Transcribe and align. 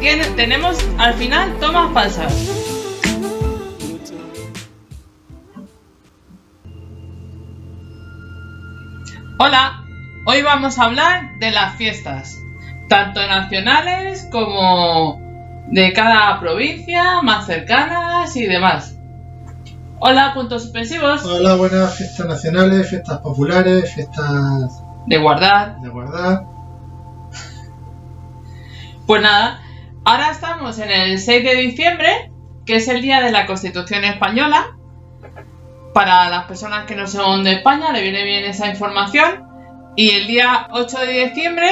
tiene- 0.00 0.24
tenemos 0.36 0.76
al 0.98 1.14
final 1.14 1.52
tomas 1.60 1.92
falsas. 1.92 2.32
Hola, 9.38 9.84
hoy 10.26 10.42
vamos 10.42 10.78
a 10.78 10.84
hablar 10.84 11.38
de 11.38 11.50
las 11.50 11.74
fiestas, 11.76 12.36
tanto 12.88 13.26
nacionales 13.26 14.28
como 14.30 15.20
de 15.68 15.92
cada 15.92 16.38
provincia, 16.40 17.22
más 17.22 17.46
cercanas 17.46 18.36
y 18.36 18.46
demás. 18.46 18.96
Hola, 20.02 20.32
puntos 20.34 20.62
suspensivos 20.62 21.24
Hola, 21.26 21.54
buenas 21.56 21.94
fiestas 21.94 22.26
nacionales, 22.26 22.88
fiestas 22.88 23.18
populares, 23.18 23.92
fiestas 23.94 24.82
de 25.06 25.18
guardar. 25.18 25.80
de 25.80 25.88
guardar. 25.88 26.44
Pues 29.06 29.22
nada, 29.22 29.60
ahora 30.10 30.30
estamos 30.32 30.76
en 30.80 30.90
el 30.90 31.18
6 31.20 31.44
de 31.44 31.54
diciembre, 31.54 32.32
que 32.66 32.76
es 32.76 32.88
el 32.88 33.00
día 33.00 33.20
de 33.20 33.30
la 33.30 33.46
Constitución 33.46 34.02
Española. 34.02 34.76
Para 35.94 36.28
las 36.28 36.46
personas 36.46 36.84
que 36.86 36.96
no 36.96 37.06
son 37.06 37.44
de 37.44 37.52
España, 37.52 37.92
le 37.92 38.02
viene 38.02 38.24
bien 38.24 38.44
esa 38.44 38.66
información. 38.66 39.46
Y 39.94 40.10
el 40.10 40.26
día 40.26 40.66
8 40.72 40.98
de 40.98 41.26
diciembre 41.26 41.68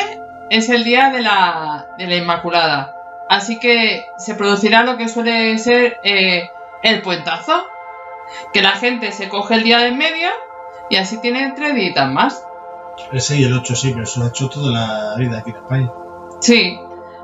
es 0.50 0.68
el 0.68 0.84
día 0.84 1.10
de 1.10 1.20
la, 1.20 1.88
de 1.98 2.06
la 2.06 2.14
Inmaculada. 2.14 2.94
Así 3.28 3.58
que 3.58 4.04
se 4.18 4.36
producirá 4.36 4.84
lo 4.84 4.96
que 4.96 5.08
suele 5.08 5.58
ser 5.58 5.98
eh, 6.04 6.48
el 6.84 7.02
puentazo. 7.02 7.64
Que 8.52 8.62
la 8.62 8.72
gente 8.72 9.10
se 9.10 9.28
coge 9.28 9.54
el 9.54 9.64
día 9.64 9.78
de 9.78 9.88
en 9.88 9.98
medio 9.98 10.28
y 10.90 10.96
así 10.96 11.20
tiene 11.20 11.54
tres 11.56 11.74
días 11.74 12.08
más. 12.12 12.44
El 13.10 13.20
6 13.20 13.40
y 13.40 13.44
el 13.44 13.52
8 13.52 13.74
sí, 13.74 13.90
pero 13.90 14.04
eso 14.04 14.20
lo 14.20 14.26
ha 14.26 14.28
hecho 14.28 14.48
toda 14.48 14.70
la 14.70 15.16
vida 15.16 15.38
aquí 15.38 15.50
en 15.50 15.56
España. 15.56 15.90
Sí, 16.40 16.78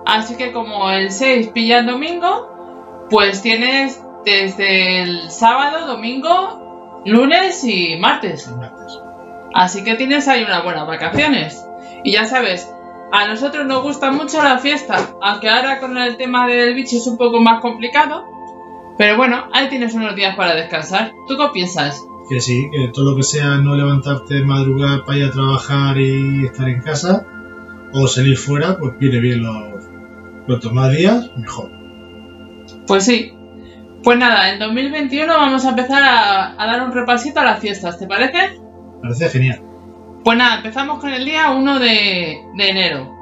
así 0.07 0.37
que 0.37 0.53
como 0.53 0.91
el 0.91 1.11
6 1.11 1.49
pilla 1.49 1.79
el 1.79 1.87
domingo, 1.87 3.07
pues 3.11 3.43
tienes 3.43 4.03
desde 4.25 5.03
el 5.03 5.31
sábado, 5.31 5.87
domingo, 5.87 7.03
lunes 7.05 7.63
y 7.65 7.97
martes. 7.97 8.51
Así 9.55 9.85
que 9.85 9.95
tienes 9.95 10.27
ahí 10.29 10.43
unas 10.43 10.65
buenas 10.65 10.87
vacaciones. 10.87 11.65
Y 12.03 12.13
ya 12.13 12.27
sabes, 12.27 12.69
a 13.13 13.29
nosotros 13.29 13.67
nos 13.67 13.83
gusta 13.83 14.11
mucho 14.11 14.43
la 14.43 14.59
fiesta, 14.59 15.15
aunque 15.23 15.49
ahora 15.49 15.79
con 15.79 15.97
el 15.97 16.17
tema 16.17 16.47
del 16.47 16.75
bicho 16.75 16.97
es 16.97 17.07
un 17.07 17.17
poco 17.17 17.41
más 17.41 17.61
complicado. 17.61 18.25
Pero 18.99 19.17
bueno, 19.17 19.45
ahí 19.53 19.69
tienes 19.69 19.95
unos 19.95 20.15
días 20.17 20.37
para 20.37 20.55
descansar. 20.55 21.13
¿Tú 21.29 21.37
qué 21.37 21.45
piensas? 21.53 22.05
Que 22.29 22.41
sí, 22.41 22.69
que 22.71 22.89
todo 22.93 23.11
lo 23.11 23.17
que 23.17 23.23
sea 23.23 23.57
no 23.57 23.75
levantarte 23.75 24.35
de 24.35 24.45
madrugada 24.45 25.05
para 25.05 25.19
ir 25.19 25.25
a 25.25 25.31
trabajar 25.31 25.99
y 25.99 26.47
estar 26.47 26.69
en 26.69 26.81
casa 26.81 27.27
o 27.93 28.09
salir 28.09 28.37
fuera, 28.37 28.79
pues 28.79 28.99
viene 28.99 29.21
bien 29.21 29.43
los 29.43 29.74
cuantos 30.47 30.73
más 30.73 30.91
días, 30.93 31.31
mejor. 31.37 31.71
Pues 32.87 33.05
sí. 33.05 33.33
Pues 34.03 34.19
nada, 34.19 34.53
en 34.53 34.59
2021 34.59 35.33
vamos 35.33 35.65
a 35.65 35.71
empezar 35.71 36.03
a, 36.03 36.63
a 36.63 36.67
dar 36.67 36.83
un 36.83 36.93
repasito 36.93 37.41
a 37.41 37.45
las 37.45 37.61
fiestas, 37.61 37.99
¿te 37.99 38.07
parece? 38.07 38.61
Parece 39.01 39.31
genial. 39.31 39.63
Pues 40.25 40.39
nada, 40.39 40.57
empezamos 40.57 41.01
con 41.01 41.11
el 41.11 41.25
día 41.25 41.51
1 41.51 41.79
de, 41.79 42.39
de 42.55 42.69
enero, 42.69 43.15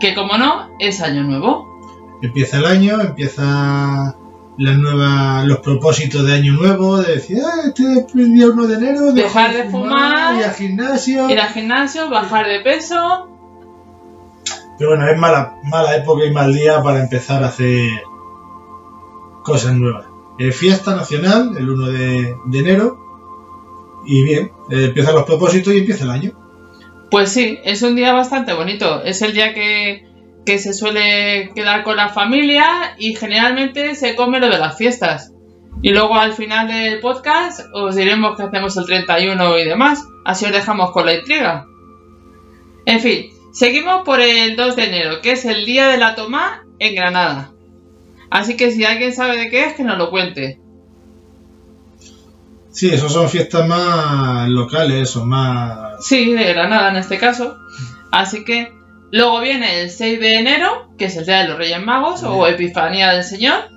que 0.00 0.14
como 0.14 0.36
no, 0.38 0.70
es 0.78 1.00
año 1.00 1.22
nuevo. 1.22 1.66
Empieza 2.22 2.58
el 2.58 2.66
año, 2.66 3.00
empieza 3.00 4.16
la 4.58 4.72
nueva, 4.72 5.44
los 5.44 5.58
propósitos 5.58 6.26
de 6.26 6.34
año 6.34 6.54
nuevo, 6.54 7.00
de 7.00 7.14
decir, 7.14 7.38
ah, 7.44 7.68
este 7.68 7.82
es 7.82 8.14
el 8.14 8.34
día 8.34 8.48
1 8.48 8.66
de 8.66 8.74
enero, 8.74 9.12
Dejar 9.12 9.52
de 9.54 9.70
fumar, 9.70 10.36
ir 10.36 10.44
al 10.44 10.54
gimnasio. 10.54 11.30
Ir 11.30 11.40
al 11.40 11.48
gimnasio, 11.48 12.10
bajar 12.10 12.46
de 12.46 12.60
peso. 12.60 13.37
Pero 14.78 14.90
bueno, 14.90 15.08
es 15.08 15.18
mala, 15.18 15.56
mala 15.64 15.96
época 15.96 16.24
y 16.24 16.32
mal 16.32 16.54
día 16.54 16.82
para 16.82 17.00
empezar 17.00 17.42
a 17.42 17.48
hacer 17.48 17.90
cosas 19.42 19.74
nuevas. 19.74 20.06
Eh, 20.38 20.52
fiesta 20.52 20.94
nacional, 20.94 21.56
el 21.58 21.68
1 21.68 21.86
de, 21.88 22.36
enero. 22.54 22.96
Y 24.06 24.22
bien, 24.22 24.52
eh, 24.70 24.86
empiezan 24.86 25.14
los 25.14 25.24
propósitos 25.24 25.74
y 25.74 25.78
empieza 25.78 26.04
el 26.04 26.10
año. 26.10 26.32
Pues 27.10 27.30
sí, 27.30 27.58
es 27.64 27.82
un 27.82 27.96
día 27.96 28.12
bastante 28.12 28.54
bonito. 28.54 29.02
Es 29.02 29.22
el 29.22 29.32
día 29.32 29.52
que 29.52 30.04
se 30.58 30.72
suele 30.72 31.50
quedar 31.54 31.82
con 31.82 31.96
la 31.96 32.08
familia 32.08 32.94
y 32.98 33.14
generalmente 33.14 33.94
se 33.94 34.14
come 34.14 34.40
lo 34.40 34.48
de 34.48 34.58
las 34.58 34.78
fiestas. 34.78 35.32
Y 35.82 35.90
luego 35.90 36.16
al 36.16 36.32
final 36.32 36.66
del 36.68 37.00
podcast 37.00 37.60
os 37.72 37.94
diremos 37.94 38.36
que 38.36 38.42
hacemos 38.42 38.76
el 38.76 38.86
31 38.86 39.58
y 39.58 39.64
demás. 39.64 40.04
Así 40.24 40.44
os 40.44 40.52
dejamos 40.52 40.90
con 40.90 41.06
la 41.06 41.14
intriga. 41.14 41.66
En 42.84 43.00
fin, 43.00 43.30
seguimos 43.58 44.02
por 44.04 44.20
el 44.20 44.54
2 44.56 44.76
de 44.76 44.84
enero, 44.84 45.20
que 45.20 45.32
es 45.32 45.44
el 45.44 45.66
día 45.66 45.88
de 45.88 45.98
la 45.98 46.14
toma 46.14 46.64
en 46.78 46.94
Granada. 46.94 47.50
Así 48.30 48.56
que 48.56 48.70
si 48.70 48.84
alguien 48.84 49.12
sabe 49.12 49.36
de 49.36 49.50
qué 49.50 49.64
es, 49.64 49.74
que 49.74 49.82
nos 49.82 49.98
lo 49.98 50.10
cuente. 50.10 50.60
Sí, 52.70 52.90
esos 52.92 53.12
son 53.12 53.28
fiestas 53.28 53.66
más 53.66 54.48
locales 54.48 55.16
o 55.16 55.24
más... 55.24 56.04
Sí, 56.06 56.32
de 56.32 56.44
Granada 56.52 56.90
en 56.90 56.96
este 56.96 57.18
caso. 57.18 57.56
Así 58.12 58.44
que 58.44 58.70
luego 59.10 59.40
viene 59.40 59.80
el 59.80 59.90
6 59.90 60.20
de 60.20 60.36
enero, 60.36 60.90
que 60.96 61.06
es 61.06 61.16
el 61.16 61.26
día 61.26 61.38
de 61.42 61.48
los 61.48 61.58
Reyes 61.58 61.82
Magos 61.82 62.22
o. 62.22 62.46
Epifanía 62.46 63.10
del 63.12 63.24
Señor. 63.24 63.70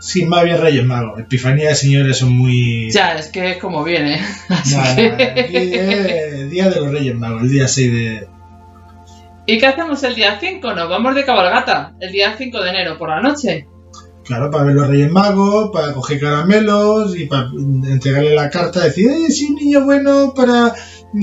Sí, 0.00 0.24
más 0.26 0.44
bien 0.44 0.58
Reyes 0.60 0.84
Magos. 0.84 1.18
Epifanía 1.18 1.70
de 1.70 1.74
Señores 1.74 2.18
son 2.18 2.32
muy... 2.32 2.90
Ya, 2.92 3.14
es 3.14 3.26
que 3.28 3.52
es 3.52 3.56
como 3.58 3.82
viene. 3.82 4.20
Así 4.48 4.76
Nada, 4.76 4.94
que- 4.96 5.08
nada, 5.10 5.24
aquí 5.32 5.56
es 5.56 6.50
Día 6.50 6.70
de 6.70 6.76
los 6.80 6.92
Reyes 6.92 7.16
Magos, 7.16 7.42
el 7.42 7.50
día 7.50 7.66
6 7.66 7.92
de... 7.92 8.28
¿Y 9.50 9.58
qué 9.58 9.66
hacemos 9.66 10.00
el 10.04 10.14
día 10.14 10.38
5? 10.38 10.74
Nos 10.74 10.88
vamos 10.88 11.12
de 11.12 11.24
cabalgata, 11.24 11.94
el 11.98 12.12
día 12.12 12.36
5 12.38 12.60
de 12.60 12.70
enero 12.70 12.96
por 12.96 13.08
la 13.08 13.20
noche. 13.20 13.66
Claro, 14.24 14.48
para 14.48 14.62
ver 14.62 14.76
los 14.76 14.86
Reyes 14.86 15.10
Magos, 15.10 15.72
para 15.72 15.92
coger 15.92 16.20
caramelos 16.20 17.18
y 17.18 17.26
para 17.26 17.48
entregarle 17.56 18.36
la 18.36 18.48
carta, 18.48 18.84
decir, 18.84 19.10
¡eh, 19.10 19.28
sí, 19.28 19.52
niño 19.52 19.84
bueno! 19.84 20.34
Para 20.36 20.72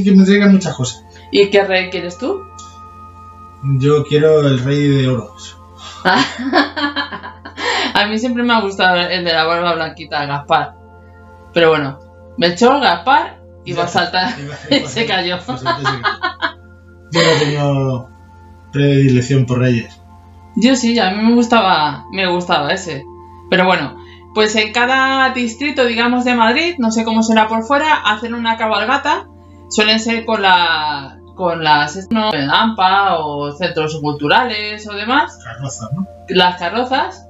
que 0.04 0.12
me 0.12 0.26
traigan 0.26 0.52
muchas 0.52 0.76
cosas. 0.76 1.06
¿Y 1.32 1.50
qué 1.50 1.64
rey 1.64 1.90
quieres 1.90 2.18
tú? 2.18 2.42
Yo 3.80 4.04
quiero 4.04 4.42
el 4.42 4.60
Rey 4.60 4.90
de 4.90 5.08
Oros. 5.08 5.58
A 6.04 8.08
mí 8.10 8.20
siempre 8.20 8.44
me 8.44 8.54
ha 8.54 8.60
gustado 8.60 8.98
el 8.98 9.24
de 9.24 9.32
la 9.32 9.46
barba 9.46 9.74
blanquita, 9.74 10.26
Gaspar. 10.26 10.76
Pero 11.54 11.70
bueno, 11.70 11.98
Melchor, 12.38 12.82
Gaspar 12.82 13.42
y 13.64 13.72
va 13.72 13.86
a 13.86 13.88
saltar. 13.88 14.36
Se 14.86 15.06
cayó. 15.06 15.38
Yo 17.10 17.22
no 17.24 17.40
tengo 17.40 18.17
predilección 18.72 19.46
por 19.46 19.60
Reyes. 19.60 20.02
Yo 20.56 20.76
sí, 20.76 20.98
a 21.00 21.12
mí 21.12 21.22
me 21.22 21.36
gustaba, 21.36 22.06
me 22.12 22.28
gustaba 22.28 22.72
ese. 22.72 23.06
Pero 23.50 23.66
bueno, 23.66 23.98
pues 24.34 24.56
en 24.56 24.72
cada 24.74 25.32
distrito, 25.34 25.86
digamos, 25.86 26.26
de 26.26 26.36
Madrid, 26.36 26.76
no 26.80 26.92
sé 26.92 27.04
cómo 27.04 27.24
será 27.24 27.48
por 27.48 27.64
fuera, 27.64 27.96
hacen 27.96 28.34
una 28.34 28.58
cabalgata. 28.58 29.28
Suelen 29.70 30.00
ser 30.00 30.26
con 30.26 30.42
la 30.42 31.18
con 31.36 31.64
las 31.64 32.08
no, 32.10 32.34
en 32.34 32.50
AMPA 32.50 33.20
o 33.20 33.52
centros 33.52 34.00
culturales 34.02 34.88
o 34.88 34.94
demás, 34.94 35.40
Carrozas, 35.44 35.90
¿no? 35.94 36.08
las 36.30 36.60
carrozas. 36.60 37.28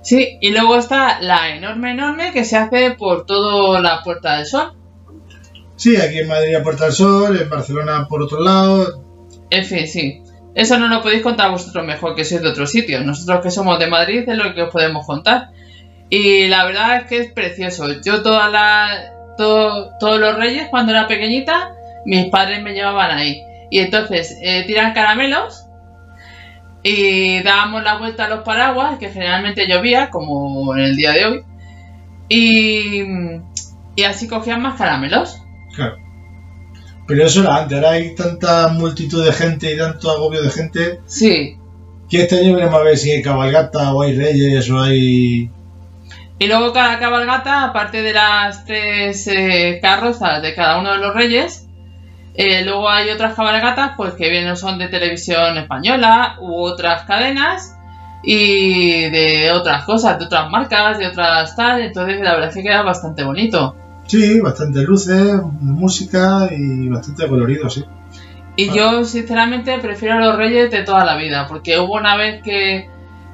Sí, 0.00 0.38
y 0.40 0.50
luego 0.50 0.76
está 0.76 1.20
la 1.20 1.54
enorme, 1.54 1.92
enorme 1.92 2.32
que 2.32 2.44
se 2.44 2.56
hace 2.56 2.92
por 2.92 3.24
toda 3.24 3.80
la 3.80 4.02
Puerta 4.02 4.36
del 4.36 4.46
Sol. 4.46 4.72
Sí, 5.76 5.96
aquí 5.96 6.18
en 6.18 6.28
Madrid 6.28 6.54
a 6.56 6.62
Puerta 6.62 6.84
del 6.84 6.92
Sol, 6.92 7.38
en 7.40 7.48
Barcelona 7.48 8.06
por 8.08 8.22
otro 8.22 8.40
lado. 8.40 9.04
En 9.50 9.64
fin, 9.64 9.86
sí. 9.86 10.22
Eso 10.54 10.78
no 10.78 10.88
lo 10.88 11.00
podéis 11.02 11.22
contar 11.22 11.50
vosotros 11.50 11.84
mejor 11.86 12.14
que 12.14 12.24
sois 12.24 12.42
de 12.42 12.48
otro 12.48 12.66
sitio. 12.66 13.00
Nosotros 13.02 13.40
que 13.42 13.50
somos 13.50 13.78
de 13.78 13.86
Madrid 13.86 14.24
es 14.28 14.36
lo 14.36 14.54
que 14.54 14.62
os 14.62 14.70
podemos 14.72 15.06
contar. 15.06 15.48
Y 16.10 16.48
la 16.48 16.64
verdad 16.64 16.96
es 16.98 17.04
que 17.04 17.18
es 17.18 17.32
precioso. 17.32 17.86
Yo 18.04 18.22
toda 18.22 18.48
la, 18.50 19.12
todo- 19.38 19.92
todos 19.98 20.20
los 20.20 20.36
reyes 20.36 20.68
cuando 20.70 20.92
era 20.92 21.06
pequeñita, 21.08 21.72
mis 22.04 22.26
padres 22.26 22.62
me 22.62 22.74
llevaban 22.74 23.10
ahí. 23.16 23.42
Y 23.70 23.78
entonces 23.78 24.36
eh, 24.42 24.64
tiran 24.66 24.92
caramelos 24.92 25.66
y 26.82 27.42
dábamos 27.42 27.82
la 27.84 27.96
vuelta 27.96 28.26
a 28.26 28.28
los 28.28 28.42
paraguas, 28.44 28.98
que 28.98 29.08
generalmente 29.10 29.66
llovía, 29.68 30.10
como 30.10 30.74
en 30.76 30.80
el 30.82 30.96
día 30.96 31.12
de 31.12 31.24
hoy. 31.26 31.44
Y, 32.28 33.02
y 33.96 34.02
así 34.04 34.28
cogían 34.28 34.60
más 34.62 34.76
caramelos. 34.78 35.40
Claro. 35.74 35.96
Pero 37.06 37.24
eso 37.26 37.42
era 37.42 37.56
antes, 37.56 37.76
ahora 37.76 37.90
hay 37.90 38.14
tanta 38.14 38.68
multitud 38.68 39.24
de 39.24 39.32
gente 39.32 39.72
y 39.72 39.78
tanto 39.78 40.10
agobio 40.10 40.42
de 40.42 40.50
gente 40.50 41.00
Sí. 41.06 41.56
que 42.08 42.22
este 42.22 42.38
año 42.38 42.54
veremos 42.54 42.80
a 42.80 42.82
ver 42.84 42.96
si 42.96 43.10
hay 43.10 43.22
cabalgata 43.22 43.92
o 43.94 44.02
hay 44.02 44.16
reyes 44.16 44.70
o 44.70 44.80
hay... 44.80 45.50
Y 46.38 46.46
luego 46.46 46.72
cada 46.72 46.98
cabalgata, 46.98 47.64
aparte 47.64 48.02
de 48.02 48.12
las 48.12 48.64
tres 48.64 49.28
eh, 49.28 49.78
carrozas 49.80 50.42
de 50.42 50.54
cada 50.54 50.78
uno 50.80 50.92
de 50.92 50.98
los 50.98 51.14
reyes, 51.14 51.68
eh, 52.34 52.64
luego 52.64 52.88
hay 52.88 53.10
otras 53.10 53.34
cabalgatas 53.34 53.92
pues 53.96 54.14
que 54.14 54.30
vienen 54.30 54.56
son 54.56 54.78
de 54.78 54.88
televisión 54.88 55.58
española 55.58 56.36
u 56.40 56.62
otras 56.62 57.02
cadenas 57.04 57.76
y 58.24 59.10
de 59.10 59.52
otras 59.52 59.84
cosas, 59.84 60.18
de 60.18 60.24
otras 60.24 60.50
marcas, 60.50 60.98
de 60.98 61.08
otras 61.08 61.54
tal. 61.56 61.82
Entonces 61.82 62.20
la 62.20 62.32
verdad 62.32 62.48
es 62.48 62.54
que 62.54 62.62
queda 62.62 62.82
bastante 62.82 63.22
bonito. 63.22 63.76
Sí, 64.12 64.40
bastante 64.40 64.82
luces, 64.82 65.40
música 65.62 66.50
y 66.54 66.86
bastante 66.90 67.26
colorido, 67.26 67.70
sí. 67.70 67.82
Y 68.56 68.70
yo 68.70 69.06
sinceramente 69.06 69.78
prefiero 69.78 70.18
los 70.18 70.36
reyes 70.36 70.70
de 70.70 70.82
toda 70.82 71.06
la 71.06 71.16
vida, 71.16 71.46
porque 71.48 71.78
hubo 71.78 71.94
una 71.94 72.18
vez 72.18 72.42
que, 72.42 72.90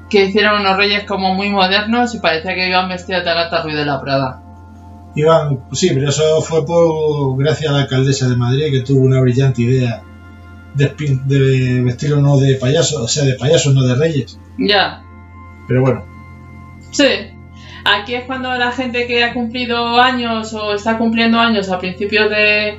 que 0.09 0.23
hicieron 0.23 0.61
unos 0.61 0.77
reyes 0.77 1.03
como 1.03 1.33
muy 1.33 1.49
modernos 1.49 2.15
y 2.15 2.19
parecía 2.19 2.55
que 2.55 2.69
iban 2.69 2.87
vestidos 2.87 3.25
de 3.25 3.33
gata 3.33 3.61
Ruiz 3.61 3.75
de 3.75 3.85
la 3.85 3.99
Prada. 3.99 4.41
Iban, 5.15 5.65
sí, 5.73 5.89
pero 5.93 6.07
eso 6.07 6.39
fue 6.39 6.65
por 6.65 7.37
gracias 7.37 7.71
a 7.71 7.73
la 7.73 7.81
alcaldesa 7.81 8.29
de 8.29 8.37
Madrid 8.37 8.71
que 8.71 8.79
tuvo 8.79 9.01
una 9.01 9.19
brillante 9.19 9.63
idea 9.63 10.01
de, 10.75 10.95
de 11.25 11.81
vestirlo 11.81 12.21
no 12.21 12.37
de 12.37 12.55
payaso, 12.55 13.03
o 13.03 13.07
sea, 13.09 13.25
de 13.25 13.33
payaso, 13.33 13.73
no 13.73 13.83
de 13.83 13.95
reyes. 13.95 14.39
Ya, 14.57 15.03
Pero 15.67 15.81
bueno, 15.81 16.05
sí. 16.91 17.33
Aquí 17.91 18.13
es 18.13 18.25
cuando 18.25 18.53
la 18.55 18.71
gente 18.71 19.07
que 19.07 19.23
ha 19.23 19.33
cumplido 19.33 19.99
años 19.99 20.53
o 20.53 20.75
está 20.75 20.99
cumpliendo 20.99 21.39
años 21.39 21.71
a 21.71 21.79
principios 21.79 22.29
de, 22.29 22.77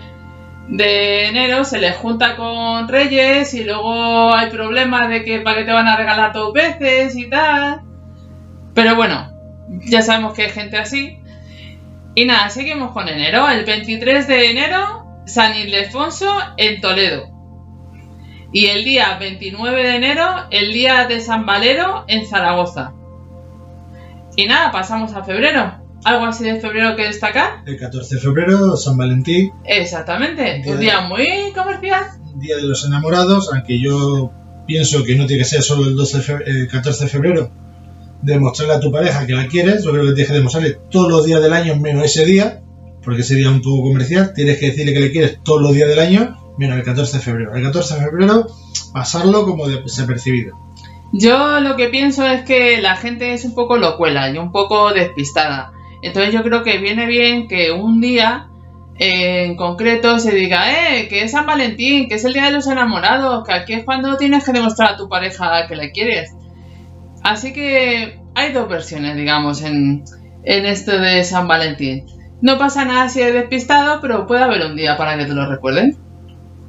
enero 1.27 1.65
se 1.65 1.81
les 1.81 1.97
junta 1.97 2.37
con 2.37 2.87
reyes 2.87 3.53
y 3.55 3.65
luego 3.65 4.33
hay 4.33 4.51
problemas 4.51 5.09
de 5.09 5.25
que 5.25 5.41
para 5.41 5.59
qué 5.59 5.65
te 5.65 5.73
van 5.73 5.89
a 5.89 5.97
regalar 5.97 6.33
dos 6.33 6.53
veces 6.53 7.17
y 7.17 7.29
tal. 7.29 7.81
Pero 8.73 8.95
bueno, 8.95 9.33
ya 9.87 10.01
sabemos 10.01 10.33
que 10.33 10.45
hay 10.45 10.51
gente 10.51 10.77
así. 10.79 11.19
Y 12.15 12.25
nada, 12.25 12.49
seguimos 12.49 12.93
con 12.93 13.09
enero. 13.09 13.49
El 13.49 13.65
23 13.65 14.29
de 14.29 14.51
enero, 14.53 15.23
San 15.27 15.57
Ildefonso 15.57 16.33
en 16.57 16.81
Toledo. 16.81 17.29
Y 18.53 18.67
el 18.67 18.85
día 18.85 19.17
29 19.19 19.83
de 19.83 19.97
enero, 19.97 20.47
el 20.51 20.73
día 20.73 21.07
de 21.07 21.21
San 21.21 21.47
Valero 21.47 22.05
en 22.07 22.27
Zaragoza. 22.27 22.93
Y 24.41 24.47
nada, 24.47 24.73
pasamos 24.73 25.13
a 25.15 25.23
febrero. 25.25 25.75
¿Algo 26.05 26.25
así 26.25 26.45
de 26.45 26.59
febrero 26.61 26.97
que 26.97 27.03
destacar? 27.05 27.63
el 27.67 27.77
14 27.79 28.15
de 28.15 28.21
febrero, 28.23 28.75
San 28.77 28.97
Valentín, 28.97 29.53
Exactamente. 29.65 30.63
Día 30.63 30.73
Un 30.73 30.79
de- 30.79 30.83
día 30.85 31.01
muy 31.03 31.53
comercial. 31.55 32.05
Día 32.37 32.57
de 32.57 32.63
los 32.63 32.87
Enamorados, 32.87 33.51
aunque 33.53 33.79
yo 33.79 34.33
pienso 34.67 35.05
que 35.05 35.15
no 35.17 35.27
tiene 35.27 35.43
que 35.43 35.49
ser 35.49 35.63
solo 35.63 35.87
el, 35.87 35.97
12 35.97 36.17
de 36.17 36.23
fe- 36.23 36.45
el 36.47 36.69
14 36.69 37.05
de 37.05 37.11
febrero, 37.11 37.51
demostrarle 38.23 38.75
a 38.75 38.81
tu 38.81 38.91
pareja 38.91 39.27
que 39.27 39.35
la 39.35 39.47
quieres, 39.47 39.85
yo 39.85 39.91
creo 39.91 40.05
que 40.05 40.13
tienes 40.13 40.29
que 40.29 40.37
demostrarle 40.39 40.79
todos 40.91 41.11
los 41.11 41.27
días 41.27 41.43
del 41.43 41.53
año 41.53 41.77
menos 41.77 42.05
ese 42.05 42.25
día, 42.25 42.63
porque 43.05 43.21
ese 43.21 43.35
día 43.35 43.49
es 43.49 43.53
un 43.53 43.61
poco 43.63 43.83
comercial, 43.83 44.33
tienes 44.35 44.59
que 44.59 44.67
decirle 44.71 44.95
que 44.95 45.01
le 45.01 45.11
quieres 45.13 45.39
todos 45.43 45.61
los 45.61 45.75
días 45.75 45.89
del 45.89 45.99
año 45.99 46.55
menos 46.57 46.79
el 46.79 46.83
14 46.85 47.19
de 47.19 47.23
febrero. 47.23 47.55
El 47.55 47.63
14 47.63 47.95
de 47.95 48.01
febrero, 48.05 48.47
pasarlo 48.95 49.45
como 49.45 49.69
desapercibido. 49.69 50.57
Yo 51.13 51.61
lo 51.61 51.77
que 51.77 51.89
pienso 51.89 52.25
es 52.25 52.43
que 52.43 52.81
la 52.81 52.97
gente 52.97 53.33
es 53.33 53.45
un 53.45 53.55
poco 53.55 53.77
locuela 53.77 54.31
y 54.31 54.39
un 54.39 54.53
poco 54.53 54.93
despistada. 54.93 55.73
Entonces 56.03 56.33
yo 56.33 56.43
creo 56.43 56.63
que 56.63 56.79
viene 56.79 57.07
bien 57.07 57.49
que 57.49 57.73
un 57.73 58.01
día 58.01 58.49
eh, 58.97 59.45
en 59.45 59.57
concreto 59.57 60.19
se 60.19 60.35
diga, 60.35 60.95
eh, 60.95 61.09
que 61.09 61.23
es 61.23 61.33
San 61.33 61.47
Valentín, 61.47 62.09
que 62.09 62.15
es 62.15 62.25
el 62.25 62.33
día 62.33 62.45
de 62.45 62.53
los 62.53 62.67
enamorados, 62.67 63.45
que 63.47 63.53
aquí 63.53 63.73
es 63.73 63.85
cuando 63.85 64.17
tienes 64.17 64.45
que 64.45 64.53
demostrar 64.53 64.93
a 64.93 64.97
tu 64.97 65.09
pareja 65.09 65.67
que 65.67 65.77
la 65.77 65.91
quieres. 65.91 66.33
Así 67.23 67.53
que 67.53 68.21
hay 68.35 68.53
dos 68.53 68.69
versiones, 68.69 69.17
digamos, 69.17 69.63
en, 69.63 70.05
en 70.45 70.67
esto 70.67 70.99
de 70.99 71.25
San 71.25 71.49
Valentín. 71.49 72.07
No 72.41 72.59
pasa 72.59 72.85
nada 72.85 73.09
si 73.09 73.21
eres 73.21 73.35
despistado, 73.35 74.01
pero 74.01 74.27
puede 74.27 74.43
haber 74.43 74.65
un 74.65 74.77
día 74.77 74.97
para 74.97 75.19
que 75.19 75.27
te 75.27 75.35
lo 75.35 75.51
recuerden. 75.51 75.97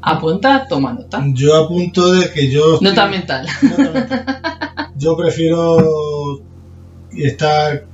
Apunta, 0.02 0.66
toma 0.68 0.94
nota. 0.94 1.24
Yo 1.34 1.56
apunto 1.56 2.12
de 2.14 2.32
que 2.32 2.50
yo... 2.50 2.76
estoy- 2.76 2.90
Nota 2.90 3.08
mental. 3.08 3.48
Nota 3.62 3.92
mental. 3.92 4.92
Yo 4.98 5.16
prefiero 5.16 6.42
estar 7.16 7.86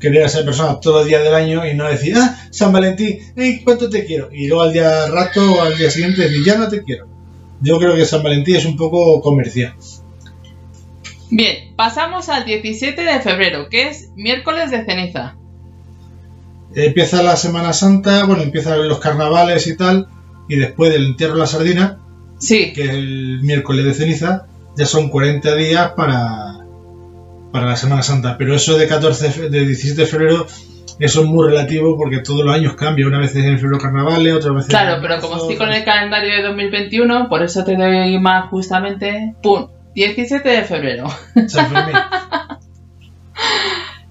querer 0.00 0.24
a 0.24 0.26
esa 0.26 0.44
persona 0.44 0.80
todos 0.80 0.96
los 1.00 1.06
días 1.06 1.22
del 1.22 1.34
año 1.34 1.64
y 1.66 1.74
no 1.74 1.84
decir, 1.86 2.14
ah, 2.16 2.36
San 2.50 2.72
Valentín, 2.72 3.18
ey, 3.36 3.62
¿cuánto 3.62 3.88
te 3.88 4.04
quiero? 4.04 4.30
Y 4.32 4.48
luego 4.48 4.62
al 4.64 4.72
día 4.72 5.06
rato 5.06 5.40
o 5.54 5.60
al 5.62 5.76
día 5.76 5.90
siguiente 5.90 6.22
decir, 6.22 6.44
ya 6.44 6.56
no 6.58 6.68
te 6.68 6.82
quiero. 6.82 7.06
Yo 7.60 7.78
creo 7.78 7.94
que 7.94 8.04
San 8.04 8.22
Valentín 8.24 8.56
es 8.56 8.64
un 8.64 8.76
poco 8.76 9.20
comercial. 9.20 9.74
Bien, 11.30 11.74
pasamos 11.76 12.28
al 12.28 12.44
17 12.44 13.00
de 13.00 13.20
febrero, 13.20 13.68
que 13.70 13.88
es 13.88 14.10
miércoles 14.16 14.70
de 14.72 14.84
ceniza. 14.84 15.36
Empieza 16.74 17.22
la 17.22 17.36
Semana 17.36 17.72
Santa, 17.72 18.24
bueno, 18.24 18.42
empiezan 18.42 18.88
los 18.88 18.98
carnavales 18.98 19.66
y 19.68 19.76
tal, 19.76 20.08
y 20.48 20.56
después 20.56 20.92
del 20.92 21.06
entierro 21.06 21.34
de 21.34 21.40
la 21.40 21.46
sardina, 21.46 21.98
Sí, 22.38 22.72
que 22.72 22.82
es 22.84 22.90
el 22.90 23.40
miércoles 23.42 23.84
de 23.84 23.94
ceniza, 23.94 24.46
ya 24.76 24.84
son 24.86 25.08
40 25.10 25.54
días 25.54 25.92
para, 25.92 26.58
para 27.52 27.66
la 27.66 27.76
Semana 27.76 28.02
Santa. 28.02 28.36
Pero 28.36 28.54
eso 28.56 28.76
de 28.76 28.88
14 28.88 29.24
de 29.26 29.30
fe- 29.30 29.48
de 29.48 29.60
17 29.66 30.00
de 30.00 30.06
febrero, 30.08 30.46
eso 30.98 31.20
es 31.22 31.26
muy 31.28 31.46
relativo 31.48 31.96
porque 31.96 32.18
todos 32.18 32.44
los 32.44 32.52
años 32.54 32.74
cambia. 32.74 33.06
Una 33.06 33.20
vez 33.20 33.36
es 33.36 33.44
en 33.44 33.58
febrero 33.60 33.78
carnavales, 33.80 34.34
otra 34.34 34.52
vez 34.52 34.66
claro, 34.66 34.98
pero 35.00 35.20
como 35.20 35.36
estoy 35.36 35.56
con 35.56 35.72
el 35.72 35.84
calendario 35.84 36.34
de 36.34 36.42
2021, 36.42 37.28
por 37.28 37.42
eso 37.44 37.62
te 37.64 37.76
doy 37.76 38.18
más 38.18 38.48
justamente, 38.50 39.34
¡pum! 39.42 39.68
17 39.94 40.48
de 40.48 40.62
febrero. 40.64 41.06
vez 41.36 41.52
San 41.52 41.70
Fermín. 41.70 41.94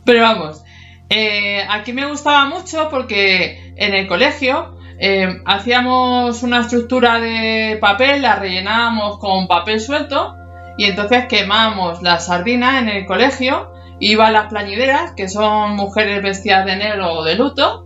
Pero 0.05 0.21
vamos, 0.21 0.61
eh, 1.09 1.63
aquí 1.69 1.93
me 1.93 2.05
gustaba 2.07 2.45
mucho 2.45 2.87
porque 2.89 3.73
en 3.75 3.93
el 3.93 4.07
colegio 4.07 4.77
eh, 5.03 5.41
hacíamos 5.45 6.43
una 6.43 6.61
estructura 6.61 7.19
de 7.19 7.77
papel, 7.81 8.21
la 8.21 8.35
rellenábamos 8.35 9.17
con 9.17 9.47
papel 9.47 9.79
suelto 9.81 10.35
y 10.77 10.85
entonces 10.85 11.25
quemábamos 11.27 12.01
la 12.03 12.19
sardina 12.19 12.79
en 12.79 12.87
el 12.87 13.05
colegio. 13.07 13.73
Iban 13.99 14.33
las 14.33 14.47
plañideras, 14.47 15.11
que 15.15 15.27
son 15.27 15.75
mujeres 15.75 16.21
vestidas 16.23 16.65
de 16.65 16.75
negro 16.75 17.13
o 17.13 17.23
de 17.23 17.35
luto, 17.35 17.85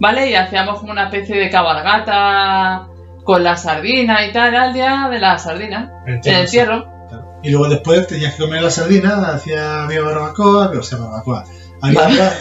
¿vale? 0.00 0.30
Y 0.30 0.34
hacíamos 0.34 0.80
como 0.80 0.92
una 0.92 1.04
especie 1.04 1.36
de 1.36 1.50
cabalgata 1.50 2.86
con 3.24 3.42
la 3.44 3.56
sardina 3.56 4.24
y 4.26 4.32
tal, 4.32 4.54
al 4.54 4.72
día 4.72 5.08
de 5.10 5.18
la 5.18 5.38
sardina, 5.38 5.92
en 6.06 6.20
el. 6.46 6.86
Claro. 7.08 7.38
Y 7.42 7.50
luego 7.50 7.68
después 7.68 8.06
tenías 8.06 8.34
que 8.34 8.42
comer 8.44 8.62
la 8.62 8.70
sardina, 8.70 9.16
hacía 9.34 9.84
había 9.84 10.02
barbacoa, 10.02 10.70
o 10.78 10.82
sea, 10.82 10.98
barbacoa. 10.98 11.44
Había 11.82 12.00
Vale. 12.00 12.14
bra- 12.20 12.32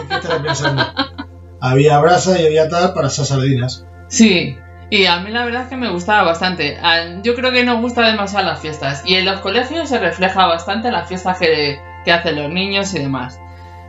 ¿En 0.00 0.08
qué 0.08 0.14
estaba 0.16 0.42
pensando? 0.42 0.82
Había 1.60 1.98
brasa 1.98 2.40
y 2.40 2.46
había 2.46 2.68
tal 2.68 2.92
para 2.94 3.08
esas 3.08 3.28
sardinas. 3.28 3.84
Sí, 4.08 4.58
y 4.90 5.06
a 5.06 5.20
mí 5.20 5.30
la 5.30 5.44
verdad 5.44 5.62
es 5.64 5.68
que 5.68 5.76
me 5.76 5.90
gustaba 5.90 6.22
bastante. 6.24 6.78
A- 6.78 7.20
Yo 7.22 7.34
creo 7.34 7.52
que 7.52 7.64
nos 7.64 7.80
gusta 7.80 8.06
demasiado 8.06 8.46
las 8.46 8.60
fiestas 8.60 9.02
y 9.04 9.14
en 9.14 9.24
los 9.24 9.40
colegios 9.40 9.88
se 9.88 9.98
refleja 9.98 10.46
bastante 10.46 10.90
las 10.90 11.06
fiestas 11.08 11.38
que, 11.38 11.78
que 12.04 12.12
hacen 12.12 12.36
los 12.36 12.50
niños 12.50 12.92
y 12.94 12.98
demás. 13.00 13.38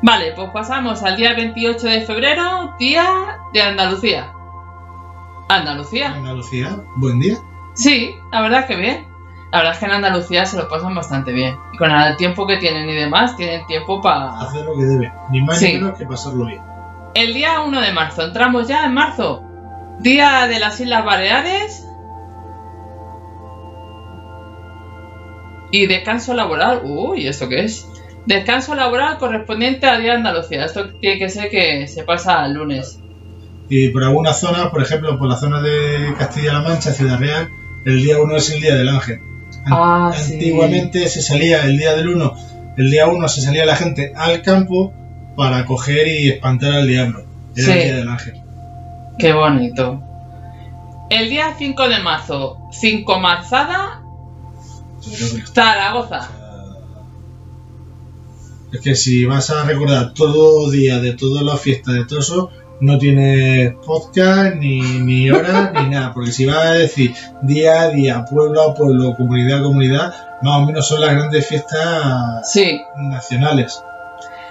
Vale, 0.03 0.33
pues 0.35 0.49
pasamos 0.51 1.03
al 1.03 1.15
día 1.15 1.33
28 1.35 1.87
de 1.87 2.01
febrero, 2.01 2.73
día 2.79 3.37
de 3.53 3.61
Andalucía. 3.61 4.31
Andalucía. 5.49 6.13
Andalucía, 6.13 6.77
buen 6.97 7.19
día. 7.19 7.37
Sí, 7.75 8.15
la 8.31 8.41
verdad 8.41 8.61
es 8.61 8.65
que 8.67 8.75
bien. 8.77 9.07
La 9.51 9.57
verdad 9.59 9.73
es 9.73 9.79
que 9.79 9.85
en 9.85 9.91
Andalucía 9.91 10.45
se 10.45 10.57
lo 10.57 10.69
pasan 10.69 10.95
bastante 10.95 11.33
bien. 11.33 11.55
Y 11.73 11.77
con 11.77 11.91
el 11.91 12.15
tiempo 12.15 12.47
que 12.47 12.57
tienen 12.57 12.87
y 12.89 12.95
demás, 12.95 13.35
tienen 13.35 13.65
tiempo 13.67 14.01
para... 14.01 14.29
Hacer 14.39 14.63
lo 14.65 14.75
que 14.77 14.83
debe. 14.85 15.11
Ni 15.29 15.41
más 15.41 15.59
Sí. 15.59 15.73
ni 15.73 15.79
menos 15.81 15.97
que 15.97 16.05
pasarlo 16.05 16.45
bien. 16.45 16.61
El 17.13 17.34
día 17.34 17.62
1 17.62 17.82
de 17.82 17.91
marzo, 17.91 18.24
entramos 18.24 18.68
ya 18.68 18.86
en 18.86 18.94
marzo. 18.94 19.44
Día 20.00 20.48
de 20.48 20.60
las 20.60 20.80
Islas 20.80 21.03
Baleares. 21.03 21.86
Y 25.72 25.88
descanso 25.88 26.34
laboral. 26.34 26.82
Uy, 26.84 27.27
¿esto 27.27 27.50
qué 27.50 27.65
es? 27.65 27.88
Descanso 28.25 28.75
laboral 28.75 29.18
correspondiente 29.18 29.88
a 29.88 29.98
Día 29.98 30.12
de 30.12 30.18
Andalucía. 30.18 30.65
Esto 30.65 30.89
tiene 31.00 31.20
que 31.20 31.30
ser 31.30 31.50
que 31.50 31.88
se 31.88 32.03
pasa 32.03 32.44
al 32.44 32.53
lunes. 32.53 33.00
Y 33.70 33.89
por 33.89 34.03
algunas 34.03 34.39
zonas, 34.39 34.68
por 34.68 34.82
ejemplo, 34.82 35.18
por 35.18 35.27
la 35.27 35.38
zona 35.38 35.62
de 35.62 36.13
Castilla-La 36.18 36.62
Mancha, 36.62 36.91
Ciudad 36.91 37.20
Real, 37.20 37.50
el 37.86 38.03
día 38.03 38.20
1 38.22 38.36
es 38.36 38.50
el 38.51 38.62
día 38.62 38.75
del 38.75 38.89
ángel. 38.89 39.20
Ah, 39.65 40.12
sí. 40.13 40.34
Antiguamente 40.34 41.08
se 41.08 41.22
salía 41.22 41.63
el 41.65 41.77
día 41.77 41.96
del 41.96 42.10
1, 42.10 42.34
el 42.77 42.91
día 42.91 43.08
1 43.08 43.27
se 43.27 43.41
salía 43.41 43.65
la 43.65 43.75
gente 43.75 44.13
al 44.15 44.41
campo 44.41 44.94
para 45.35 45.65
coger 45.65 46.07
y 46.07 46.29
espantar 46.29 46.73
al 46.73 46.88
diablo. 46.88 47.25
Era 47.55 47.65
Sí. 47.65 47.71
el 47.71 47.83
día 47.83 47.95
del 47.97 48.09
ángel. 48.09 48.41
Qué 49.19 49.33
bonito. 49.33 50.01
El 51.09 51.29
día 51.29 51.53
5 51.57 51.89
de 51.89 52.00
marzo, 52.00 52.57
5 52.71 53.19
marzada, 53.19 54.01
Zaragoza. 55.53 56.29
Es 58.71 58.79
que 58.81 58.95
si 58.95 59.25
vas 59.25 59.50
a 59.50 59.65
recordar 59.65 60.13
todo 60.13 60.71
día 60.71 61.00
de 61.00 61.13
todas 61.13 61.43
las 61.43 61.59
fiestas 61.59 61.93
de 61.95 62.05
todo 62.05 62.19
eso, 62.19 62.50
no 62.79 62.97
tienes 62.97 63.73
podcast, 63.85 64.55
ni, 64.55 64.79
ni 64.81 65.29
horas, 65.29 65.71
ni 65.75 65.89
nada. 65.89 66.13
Porque 66.13 66.31
si 66.31 66.45
vas 66.45 66.65
a 66.65 66.71
decir 66.73 67.13
día 67.41 67.81
a 67.81 67.89
día, 67.89 68.23
pueblo 68.25 68.61
a 68.61 68.73
pueblo, 68.73 69.13
comunidad 69.17 69.59
a 69.59 69.63
comunidad, 69.63 70.13
más 70.41 70.61
o 70.61 70.65
menos 70.65 70.88
son 70.88 71.01
las 71.01 71.11
grandes 71.11 71.45
fiestas 71.47 72.50
Sí, 72.51 72.79
nacionales. 72.95 73.83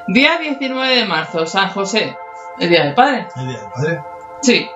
Día 0.09 0.39
19 0.39 0.97
de 0.97 1.05
marzo, 1.05 1.47
San 1.47 1.69
José, 1.71 2.17
el 2.59 2.69
Día 2.69 2.85
del 2.85 2.95
Padre. 2.95 3.29
El 3.37 3.49
Día 3.49 3.59
del 3.59 3.69
Padre. 3.71 4.01
Sí, 4.43 4.67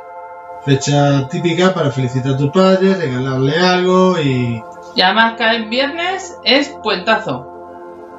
Fecha 0.65 1.29
típica 1.29 1.75
para 1.75 1.91
felicitar 1.91 2.33
a 2.33 2.37
tu 2.39 2.51
padre, 2.51 2.95
regalarle 2.95 3.59
algo 3.59 4.19
y 4.19 4.63
y 4.97 5.01
además 5.03 5.35
cae 5.37 5.57
en 5.57 5.69
viernes, 5.71 6.39
es 6.45 6.69
puentazo. 6.83 7.51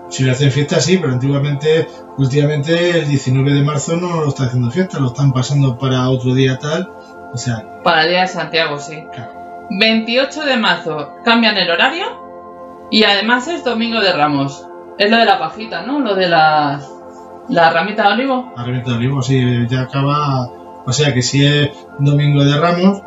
si 0.10 0.24
le 0.24 0.32
hacen 0.32 0.52
fiesta 0.52 0.80
sí, 0.80 0.98
pero 0.98 1.14
antiguamente, 1.14 1.88
últimamente 2.18 3.00
el 3.00 3.08
19 3.08 3.54
de 3.54 3.64
marzo 3.64 3.96
no 3.96 4.22
lo 4.22 4.28
están 4.28 4.48
haciendo 4.48 4.70
fiesta, 4.70 5.00
lo 5.00 5.08
están 5.08 5.32
pasando 5.34 5.78
para 5.78 6.08
otro 6.10 6.34
día 6.36 6.60
tal. 6.60 6.92
O 7.34 7.38
sea, 7.38 7.82
Para 7.84 8.04
el 8.04 8.10
Día 8.10 8.22
de 8.22 8.28
Santiago, 8.28 8.78
sí. 8.78 9.04
claro. 9.14 9.32
28 9.72 10.46
de 10.46 10.58
marzo, 10.58 11.14
cambian 11.24 11.58
el 11.58 11.72
horario 11.72 12.06
y 12.92 13.04
además 13.06 13.48
es 13.48 13.64
Domingo 13.64 14.02
de 14.02 14.12
Ramos. 14.14 14.68
Es 15.00 15.10
lo 15.10 15.18
de 15.18 15.26
la 15.26 15.40
pajita, 15.40 15.82
¿no? 15.82 16.00
Lo 16.00 16.14
de 16.14 16.28
la, 16.28 16.80
la 17.50 17.70
ramita 17.72 18.08
de 18.08 18.14
olivo. 18.14 18.54
a 18.56 18.64
reventa 18.64 18.92
de 18.92 18.98
olivo, 18.98 19.22
sí, 19.22 19.40
ya 19.70 19.82
acaba. 19.82 20.50
O 20.86 20.92
sea 20.94 21.14
que 21.14 21.22
si 21.22 21.46
es 21.46 21.70
domingo 22.00 22.44
de 22.44 22.58
Ramos, 22.60 23.02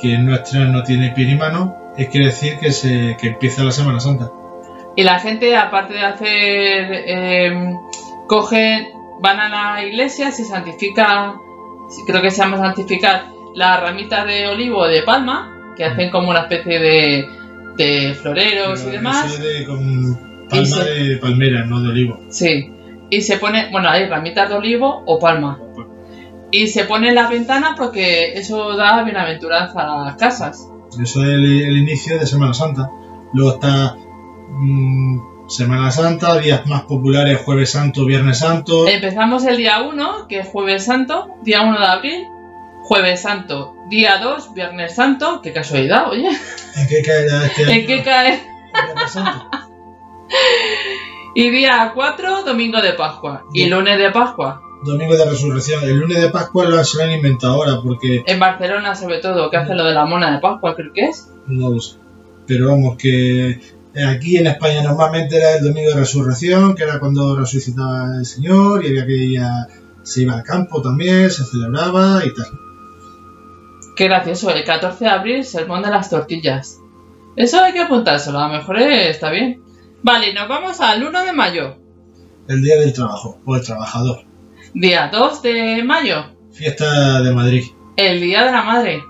que 0.00 0.14
en 0.14 0.26
nuestra 0.26 0.64
no 0.66 0.82
tiene 0.82 1.10
pie 1.10 1.26
ni 1.26 1.34
mano, 1.34 1.74
es 1.96 2.08
quiere 2.08 2.26
decir 2.26 2.58
que 2.58 2.72
se 2.72 3.16
que 3.20 3.28
empieza 3.28 3.64
la 3.64 3.72
Semana 3.72 4.00
Santa. 4.00 4.30
Y 4.96 5.02
la 5.04 5.18
gente, 5.18 5.56
aparte 5.56 5.94
de 5.94 6.02
hacer, 6.04 6.28
eh, 7.06 7.74
cogen, 8.26 8.88
van 9.20 9.38
a 9.40 9.48
la 9.48 9.84
iglesia, 9.84 10.30
se 10.32 10.44
santifica, 10.44 11.34
creo 12.06 12.22
que 12.22 12.30
se 12.30 12.38
llama 12.42 12.58
santificar, 12.58 13.24
las 13.54 13.80
ramitas 13.80 14.24
de 14.26 14.48
olivo 14.48 14.78
o 14.78 14.86
de 14.88 15.02
palma, 15.02 15.72
que 15.76 15.84
hacen 15.84 16.10
como 16.10 16.30
una 16.30 16.40
especie 16.40 16.78
de, 16.78 17.28
de 17.76 18.14
floreros 18.14 18.84
y 18.86 18.90
demás. 18.90 19.38
de 19.40 19.64
con 19.66 20.12
Y 20.12 20.48
palma 20.48 20.64
se- 20.66 20.90
de 21.04 21.16
palmera, 21.18 21.64
no 21.66 21.80
de 21.80 21.88
olivo. 21.88 22.20
Sí. 22.28 22.72
Y 23.10 23.22
se 23.22 23.38
pone, 23.38 23.70
bueno, 23.70 23.90
hay 23.90 24.08
ramitas 24.08 24.48
de 24.48 24.54
olivo 24.54 25.02
o 25.04 25.18
palma. 25.18 25.60
Y 26.52 26.68
se 26.68 26.84
pone 26.84 27.08
en 27.08 27.14
las 27.14 27.30
ventanas 27.30 27.74
porque 27.76 28.34
eso 28.34 28.76
da 28.76 29.02
bienaventuranza 29.02 29.80
a 29.80 30.04
las 30.04 30.16
casas. 30.16 30.68
Eso 31.00 31.22
es 31.22 31.28
el, 31.28 31.62
el 31.62 31.76
inicio 31.76 32.18
de 32.18 32.26
Semana 32.26 32.54
Santa. 32.54 32.90
Luego 33.32 33.54
está 33.54 33.96
mm, 34.48 35.48
Semana 35.48 35.90
Santa, 35.90 36.38
días 36.38 36.66
más 36.66 36.82
populares, 36.82 37.40
Jueves 37.44 37.72
Santo, 37.72 38.04
Viernes 38.04 38.38
Santo. 38.38 38.86
Empezamos 38.88 39.44
el 39.44 39.56
día 39.56 39.82
1, 39.82 40.28
que 40.28 40.40
es 40.40 40.48
Jueves 40.48 40.84
Santo, 40.84 41.36
día 41.42 41.62
1 41.62 41.78
de 41.78 41.86
abril. 41.86 42.26
Jueves 42.82 43.20
Santo, 43.20 43.76
día 43.88 44.18
2, 44.18 44.54
Viernes 44.54 44.94
Santo. 44.94 45.40
Qué 45.42 45.52
casualidad, 45.52 46.08
oye. 46.08 46.28
¿En 46.76 46.88
qué 46.88 47.02
caerá 47.02 47.46
este 47.46 47.64
año? 47.64 47.72
¿En 47.72 47.86
qué 47.86 48.02
cae? 48.02 48.40
Viernes 48.72 49.12
Santo. 49.12 49.50
Y 51.34 51.50
día 51.50 51.92
4, 51.94 52.44
Domingo 52.44 52.80
de 52.80 52.92
Pascua. 52.94 53.44
Y 53.52 53.66
lunes 53.68 53.98
de 53.98 54.10
Pascua. 54.10 54.62
Domingo 54.82 55.16
de 55.16 55.24
Resurrección. 55.26 55.84
El 55.84 55.96
lunes 55.98 56.20
de 56.20 56.30
Pascua 56.30 56.64
lo, 56.64 56.82
se 56.82 56.96
lo 56.98 57.04
han 57.04 57.12
inventado 57.12 57.54
ahora 57.54 57.80
porque 57.82 58.22
En 58.26 58.38
Barcelona, 58.40 58.94
sobre 58.94 59.18
todo, 59.18 59.50
que 59.50 59.56
hace 59.58 59.74
lo 59.74 59.84
de 59.84 59.92
la 59.94 60.06
mona 60.06 60.32
de 60.32 60.38
Pascua, 60.40 60.74
creo 60.74 60.92
que 60.92 61.02
es. 61.02 61.28
no 61.46 61.70
lo 61.70 61.80
sé. 61.80 61.96
Pero 62.46 62.68
vamos, 62.68 62.96
que 62.96 63.60
aquí 64.08 64.38
en 64.38 64.48
España 64.48 64.82
normalmente 64.82 65.36
era 65.36 65.56
el 65.56 65.64
Domingo 65.64 65.90
de 65.90 65.96
Resurrección, 65.96 66.74
que 66.74 66.82
era 66.82 66.98
cuando 66.98 67.36
resucitaba 67.36 68.16
el 68.18 68.24
Señor 68.26 68.84
y 68.84 68.88
había 68.88 69.06
que 69.06 69.12
ir 69.16 69.40
a- 69.40 69.68
se 70.02 70.22
iba 70.22 70.32
al 70.34 70.42
campo 70.42 70.80
también, 70.82 71.30
se 71.30 71.44
celebraba 71.44 72.22
y 72.24 72.34
tal. 72.34 72.46
Qué 73.94 74.04
gracioso, 74.06 74.50
el 74.50 74.64
14 74.64 75.04
de 75.04 75.10
abril, 75.10 75.44
sermón 75.44 75.82
de 75.82 75.90
las 75.90 76.08
tortillas. 76.10 76.78
Eso 77.36 77.60
hay 77.62 77.72
que 77.72 77.80
apuntárselo, 77.80 78.38
a 78.38 78.48
lo 78.48 78.54
mejor 78.54 78.78
eh, 78.80 79.10
está 79.10 79.30
bien. 79.30 79.62
Vale, 80.02 80.32
nos 80.32 80.48
vamos 80.48 80.80
al 80.80 81.02
1 81.02 81.24
de 81.24 81.32
mayo. 81.32 81.76
El 82.48 82.62
Día 82.62 82.78
del 82.78 82.92
Trabajo 82.92 83.40
o 83.44 83.56
el 83.56 83.62
Trabajador. 83.62 84.24
Día 84.74 85.08
2 85.12 85.42
de 85.42 85.82
mayo, 85.84 86.24
Fiesta 86.52 87.20
de 87.22 87.32
Madrid. 87.32 87.64
el 87.96 88.20
Día 88.20 88.44
de 88.44 88.52
la 88.52 88.62
Madre. 88.62 89.02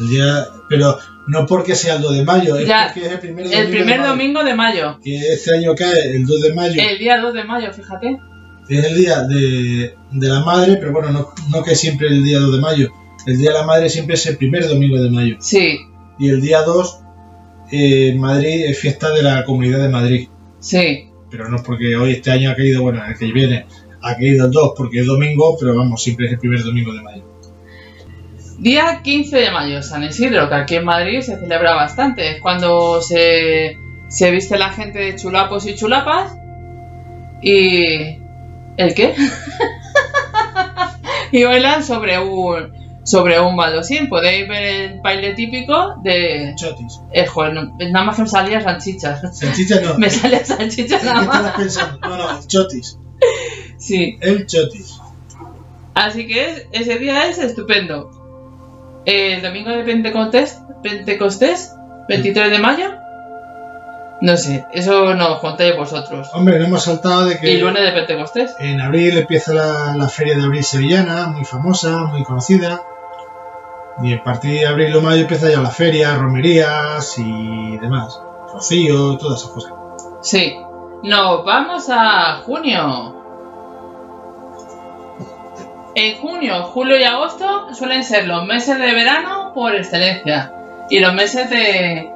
El 0.00 0.08
día, 0.08 0.44
pero 0.68 0.98
no 1.28 1.46
porque 1.46 1.74
sea 1.76 1.94
el 1.96 2.02
2 2.02 2.16
de 2.16 2.24
mayo, 2.24 2.56
es 2.56 2.68
porque 2.86 3.06
es 3.06 3.12
el 3.12 3.18
primer 3.20 3.44
El 3.46 3.50
domingo 3.52 3.68
de 3.70 3.76
primer 3.76 4.02
domingo 4.02 4.44
de 4.44 4.54
mayo. 4.54 4.98
Que 5.02 5.16
este 5.32 5.56
año 5.56 5.74
cae 5.76 6.16
el 6.16 6.26
2 6.26 6.40
de 6.42 6.54
mayo. 6.54 6.82
El 6.82 6.98
día 6.98 7.20
2 7.20 7.34
de 7.34 7.44
mayo, 7.44 7.72
fíjate. 7.72 8.18
Es 8.68 8.84
el 8.84 8.96
día 8.96 9.20
de, 9.22 9.94
de 10.10 10.28
la 10.28 10.40
madre, 10.40 10.76
pero 10.78 10.90
bueno, 10.92 11.10
no, 11.10 11.28
no 11.50 11.62
que 11.62 11.76
siempre 11.76 12.08
el 12.08 12.24
día 12.24 12.40
2 12.40 12.54
de 12.56 12.60
mayo. 12.60 12.88
El 13.26 13.38
día 13.38 13.50
de 13.50 13.58
la 13.58 13.64
madre 13.66 13.88
siempre 13.88 14.14
es 14.14 14.26
el 14.26 14.36
primer 14.36 14.66
domingo 14.66 15.00
de 15.00 15.10
mayo. 15.10 15.36
Sí, 15.38 15.78
Y 16.18 16.28
el 16.28 16.40
día 16.40 16.62
2, 16.62 17.00
eh, 17.70 18.14
Madrid 18.14 18.66
es 18.66 18.78
fiesta 18.78 19.10
de 19.10 19.22
la 19.22 19.44
Comunidad 19.44 19.80
de 19.80 19.88
Madrid. 19.88 20.28
sí. 20.60 21.10
Pero 21.30 21.48
no 21.48 21.56
es 21.56 21.62
porque 21.62 21.96
hoy 21.96 22.12
este 22.12 22.30
año 22.30 22.48
ha 22.48 22.54
caído, 22.54 22.82
bueno, 22.82 23.04
el 23.04 23.18
que 23.18 23.32
viene 23.32 23.66
ha 24.04 24.14
caído 24.14 24.46
el 24.46 24.52
2 24.52 24.72
porque 24.76 25.00
es 25.00 25.06
domingo, 25.06 25.56
pero 25.58 25.74
vamos, 25.74 26.00
siempre 26.00 26.26
es 26.26 26.32
el 26.32 26.38
primer 26.38 26.62
domingo 26.62 26.92
de 26.92 27.02
mayo. 27.02 27.24
Día 28.58 29.00
15 29.02 29.36
de 29.36 29.50
mayo, 29.50 29.82
San 29.82 30.04
Isidro, 30.04 30.48
que 30.48 30.54
aquí 30.54 30.76
en 30.76 30.84
Madrid 30.84 31.20
se 31.22 31.38
celebra 31.38 31.74
bastante. 31.74 32.36
Es 32.36 32.40
cuando 32.40 33.02
se, 33.02 33.76
se 34.08 34.30
viste 34.30 34.56
la 34.58 34.70
gente 34.70 35.00
de 35.00 35.16
chulapos 35.16 35.66
y 35.66 35.74
chulapas. 35.74 36.36
Y. 37.42 38.20
¿El 38.76 38.94
qué? 38.94 39.14
y 41.32 41.42
bailan 41.42 41.82
sobre 41.82 42.18
un. 42.18 42.83
Sobre 43.04 43.38
un 43.38 43.54
baldosín. 43.56 44.08
Podéis 44.08 44.48
ver 44.48 44.62
el 44.62 45.00
baile 45.00 45.34
típico 45.34 45.96
de. 46.02 46.54
Chotis. 46.56 47.00
Eh, 47.12 47.26
joder, 47.26 47.52
no- 47.52 47.76
nada 47.90 48.04
más 48.06 48.16
que 48.16 48.22
me 48.22 48.28
salía 48.28 48.60
salchichas. 48.62 49.38
Salchicha 49.38 49.80
no. 49.82 49.94
Me 49.98 50.08
salía 50.10 50.44
salchichas 50.44 51.00
¿Qué 51.02 51.06
nada 51.06 51.22
más. 51.22 51.50
pensando? 51.52 51.98
No, 52.00 52.16
no, 52.16 52.38
el 52.38 52.46
chotis. 52.46 52.98
Sí. 53.78 54.16
El 54.20 54.46
chotis. 54.46 55.00
Así 55.94 56.26
que 56.26 56.50
es- 56.50 56.66
ese 56.72 56.98
día 56.98 57.28
es 57.28 57.38
estupendo. 57.38 58.10
El 59.04 59.42
domingo 59.42 59.70
de 59.70 59.84
Pentecostés, 59.84 60.58
Pentecostés, 60.82 61.72
23 62.08 62.50
de 62.50 62.58
mayo. 62.58 62.90
No 64.22 64.36
sé, 64.38 64.64
eso 64.72 65.14
nos 65.14 65.40
contáis 65.40 65.76
vosotros. 65.76 66.28
Hombre, 66.32 66.58
no 66.58 66.64
hemos 66.66 66.84
saltado 66.84 67.26
de 67.26 67.38
que 67.38 67.50
Y 67.52 67.58
lunes 67.58 67.82
de 67.82 67.92
Pentecostés. 67.92 68.54
en 68.60 68.80
abril 68.80 69.18
empieza 69.18 69.52
la, 69.52 69.94
la 69.96 70.08
feria 70.08 70.36
de 70.36 70.44
abril 70.44 70.64
sevillana, 70.64 71.26
muy 71.26 71.44
famosa, 71.44 72.04
muy 72.06 72.22
conocida. 72.24 72.80
Y 74.02 74.12
a 74.14 74.22
partir 74.24 74.60
de 74.60 74.66
abril 74.66 74.96
o 74.96 75.00
mayo 75.00 75.22
empieza 75.22 75.50
ya 75.50 75.60
la 75.60 75.70
feria, 75.70 76.16
romerías 76.16 77.16
y 77.18 77.76
demás. 77.78 78.20
Rocío, 78.52 79.16
todas 79.18 79.40
esas 79.40 79.52
cosas. 79.52 79.72
Sí. 80.22 80.56
Nos 81.02 81.44
vamos 81.44 81.88
a 81.90 82.40
junio. 82.44 83.14
En 85.94 86.18
junio, 86.18 86.62
julio 86.64 86.98
y 86.98 87.04
agosto 87.04 87.72
suelen 87.74 88.02
ser 88.02 88.26
los 88.26 88.44
meses 88.46 88.78
de 88.78 88.92
verano 88.94 89.52
por 89.54 89.74
excelencia. 89.76 90.52
Y 90.90 90.98
los 90.98 91.14
meses 91.14 91.48
de, 91.50 92.10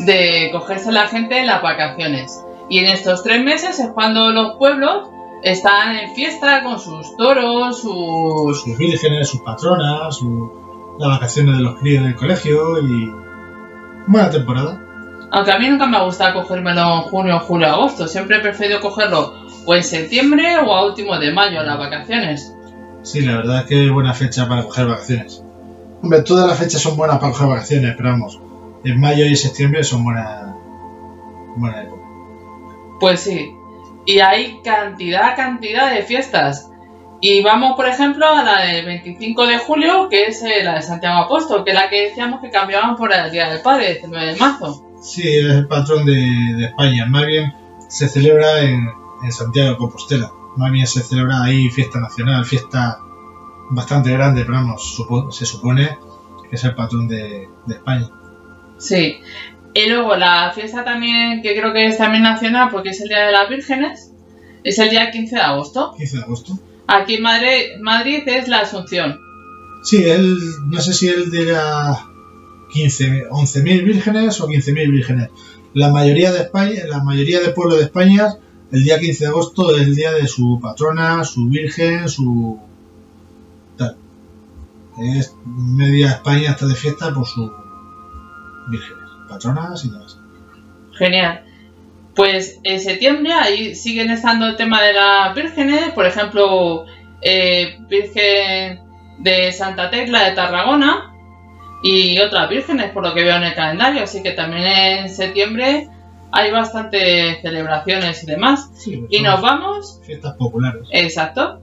de 0.00 0.50
cogerse 0.52 0.92
la 0.92 1.08
gente 1.08 1.38
en 1.38 1.46
las 1.46 1.60
vacaciones. 1.62 2.44
Y 2.68 2.78
en 2.78 2.86
estos 2.86 3.22
tres 3.24 3.42
meses 3.42 3.80
es 3.80 3.90
cuando 3.92 4.30
los 4.30 4.56
pueblos 4.56 5.08
están 5.42 5.96
en 5.96 6.14
fiesta 6.14 6.62
con 6.62 6.78
sus 6.78 7.16
toros, 7.16 7.80
sus... 7.80 8.60
Sus 8.62 8.76
vírgenes, 8.78 9.28
sus 9.30 9.40
patronas, 9.40 10.16
su- 10.16 10.67
las 10.98 11.08
vacaciones 11.08 11.56
de 11.56 11.62
los 11.62 11.78
críos 11.78 12.04
del 12.04 12.14
colegio 12.14 12.80
y. 12.80 13.12
Buena 14.06 14.30
temporada. 14.30 14.80
Aunque 15.30 15.52
a 15.52 15.58
mí 15.58 15.68
nunca 15.68 15.86
me 15.86 15.98
ha 15.98 16.04
gustado 16.04 16.40
cogérmelo 16.40 16.80
en 16.80 17.02
junio, 17.02 17.40
julio, 17.40 17.68
agosto. 17.68 18.08
Siempre 18.08 18.38
he 18.38 18.40
preferido 18.40 18.80
cogerlo 18.80 19.34
o 19.66 19.74
en 19.74 19.82
septiembre 19.82 20.56
o 20.58 20.72
a 20.72 20.86
último 20.86 21.18
de 21.18 21.30
mayo 21.32 21.60
en 21.60 21.66
las 21.66 21.78
vacaciones. 21.78 22.54
Sí, 23.02 23.20
la 23.20 23.36
verdad 23.36 23.60
es 23.60 23.64
que 23.66 23.86
es 23.86 23.92
buena 23.92 24.14
fecha 24.14 24.48
para 24.48 24.62
coger 24.62 24.86
vacaciones. 24.86 25.44
Hombre, 26.02 26.22
todas 26.22 26.46
las 26.46 26.58
fechas 26.58 26.80
son 26.80 26.96
buenas 26.96 27.18
para 27.18 27.32
coger 27.32 27.48
vacaciones, 27.48 27.94
pero 27.96 28.10
vamos, 28.10 28.40
en 28.84 29.00
mayo 29.00 29.26
y 29.26 29.36
septiembre 29.36 29.84
son 29.84 30.04
buenas 30.04 30.54
buena 31.56 31.82
época. 31.82 32.02
Pues 33.00 33.20
sí. 33.20 33.54
Y 34.06 34.20
hay 34.20 34.60
cantidad, 34.62 35.36
cantidad 35.36 35.92
de 35.92 36.02
fiestas. 36.02 36.67
Y 37.20 37.42
vamos, 37.42 37.74
por 37.76 37.88
ejemplo, 37.88 38.26
a 38.28 38.44
la 38.44 38.60
del 38.62 38.86
25 38.86 39.46
de 39.46 39.58
julio, 39.58 40.08
que 40.08 40.26
es 40.26 40.40
eh, 40.42 40.62
la 40.62 40.74
de 40.76 40.82
Santiago 40.82 41.22
Apóstol, 41.24 41.64
que 41.64 41.70
es 41.72 41.76
la 41.76 41.88
que 41.90 42.08
decíamos 42.08 42.40
que 42.40 42.50
cambiaban 42.50 42.94
por 42.96 43.12
el 43.12 43.30
Día 43.32 43.50
del 43.50 43.60
Padre, 43.60 44.00
el 44.02 44.10
9 44.10 44.34
de 44.34 44.36
marzo. 44.38 44.84
Sí, 45.02 45.22
es 45.26 45.44
el 45.46 45.66
patrón 45.66 46.04
de, 46.06 46.14
de 46.14 46.64
España. 46.66 47.06
Más 47.06 47.26
bien 47.26 47.52
se 47.88 48.08
celebra 48.08 48.60
en, 48.60 48.88
en 49.24 49.32
Santiago 49.32 49.70
de 49.70 49.76
Compostela. 49.76 50.30
Más 50.56 50.70
bien 50.70 50.86
se 50.86 51.02
celebra 51.02 51.42
ahí 51.42 51.68
fiesta 51.70 51.98
nacional, 52.00 52.44
fiesta 52.44 52.98
bastante 53.70 54.12
grande, 54.12 54.42
pero 54.44 54.54
vamos, 54.58 54.96
supo- 54.96 55.30
se 55.32 55.44
supone 55.44 55.98
que 56.48 56.54
es 56.56 56.64
el 56.64 56.74
patrón 56.74 57.08
de, 57.08 57.48
de 57.66 57.74
España. 57.74 58.08
Sí. 58.78 59.18
Y 59.74 59.88
luego 59.88 60.14
la 60.16 60.52
fiesta 60.54 60.84
también, 60.84 61.42
que 61.42 61.54
creo 61.58 61.72
que 61.72 61.86
es 61.86 61.98
también 61.98 62.22
nacional, 62.22 62.68
porque 62.70 62.90
es 62.90 63.00
el 63.00 63.08
Día 63.08 63.26
de 63.26 63.32
las 63.32 63.48
Vírgenes, 63.48 64.12
es 64.64 64.78
el 64.78 64.90
día 64.90 65.10
15 65.10 65.36
de 65.36 65.42
agosto. 65.42 65.94
15 65.96 66.16
de 66.16 66.22
agosto. 66.22 66.58
Aquí 66.88 67.14
en 67.16 67.22
Madrid, 67.22 67.80
Madrid 67.80 68.22
es 68.26 68.48
la 68.48 68.60
Asunción. 68.60 69.20
Sí, 69.82 70.02
él, 70.02 70.38
no 70.66 70.80
sé 70.80 70.92
si 70.92 71.08
él 71.08 71.30
dirá 71.30 72.06
15, 72.72 73.28
11.000 73.28 73.84
vírgenes 73.84 74.40
o 74.40 74.48
15.000 74.48 74.90
vírgenes. 74.90 75.30
La 75.74 75.90
mayoría 75.90 76.32
de 76.32 76.40
España, 76.40 76.80
la 76.88 77.04
mayoría 77.04 77.40
de 77.40 77.50
pueblos 77.50 77.78
de 77.78 77.84
España 77.84 78.38
el 78.70 78.84
día 78.84 78.98
15 78.98 79.24
de 79.24 79.30
agosto 79.30 79.76
es 79.76 79.86
el 79.86 79.94
día 79.94 80.12
de 80.12 80.26
su 80.28 80.58
patrona, 80.60 81.24
su 81.24 81.48
virgen, 81.48 82.08
su... 82.08 82.60
tal. 83.76 83.96
Es 84.98 85.34
media 85.44 86.08
España 86.08 86.50
está 86.50 86.66
de 86.66 86.74
fiesta 86.74 87.14
por 87.14 87.26
sus 87.26 87.50
vírgenes, 88.70 89.08
patronas 89.28 89.84
y 89.84 89.90
demás. 89.90 90.18
Genial. 90.92 91.44
Pues 92.18 92.58
en 92.64 92.80
septiembre 92.80 93.32
ahí 93.32 93.76
siguen 93.76 94.10
estando 94.10 94.48
el 94.48 94.56
tema 94.56 94.82
de 94.82 94.92
las 94.92 95.36
vírgenes, 95.36 95.92
por 95.92 96.04
ejemplo, 96.04 96.84
eh, 97.22 97.76
Virgen 97.88 98.80
de 99.18 99.52
Santa 99.52 99.88
Tecla 99.88 100.24
de 100.24 100.32
Tarragona 100.32 101.14
y 101.80 102.18
otras 102.18 102.50
vírgenes 102.50 102.90
por 102.90 103.06
lo 103.06 103.14
que 103.14 103.22
veo 103.22 103.36
en 103.36 103.44
el 103.44 103.54
calendario, 103.54 104.02
así 104.02 104.20
que 104.20 104.32
también 104.32 104.64
en 104.64 105.08
septiembre 105.10 105.90
hay 106.32 106.50
bastantes 106.50 107.40
celebraciones 107.40 108.24
y 108.24 108.26
demás. 108.26 108.68
Sí, 108.74 109.06
Y 109.10 109.22
nos 109.22 109.40
vamos, 109.40 110.00
Fiestas 110.04 110.34
populares. 110.34 110.88
exacto, 110.90 111.60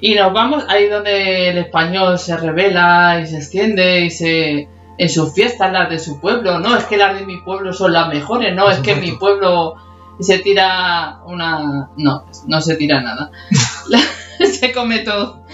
y 0.00 0.14
nos 0.14 0.32
vamos 0.32 0.66
ahí 0.68 0.86
donde 0.86 1.48
el 1.48 1.58
español 1.58 2.16
se 2.16 2.36
revela 2.36 3.20
y 3.20 3.26
se 3.26 3.38
extiende 3.38 4.02
y 4.02 4.10
se... 4.10 4.68
En 5.00 5.08
sus 5.08 5.32
fiestas, 5.32 5.72
las 5.72 5.88
de 5.88 5.98
su 5.98 6.20
pueblo, 6.20 6.58
no, 6.58 6.76
es 6.76 6.84
que 6.84 6.98
las 6.98 7.18
de 7.18 7.24
mi 7.24 7.38
pueblo 7.38 7.72
son 7.72 7.94
las 7.94 8.08
mejores, 8.08 8.54
no, 8.54 8.68
es 8.68 8.80
que 8.80 8.96
mi 8.96 9.12
pueblo 9.12 9.76
se 10.20 10.40
tira 10.40 11.20
una... 11.24 11.88
No, 11.96 12.26
no 12.46 12.60
se 12.60 12.76
tira 12.76 13.00
nada. 13.00 13.30
se 14.60 14.72
come 14.72 14.98
todo. 15.00 15.44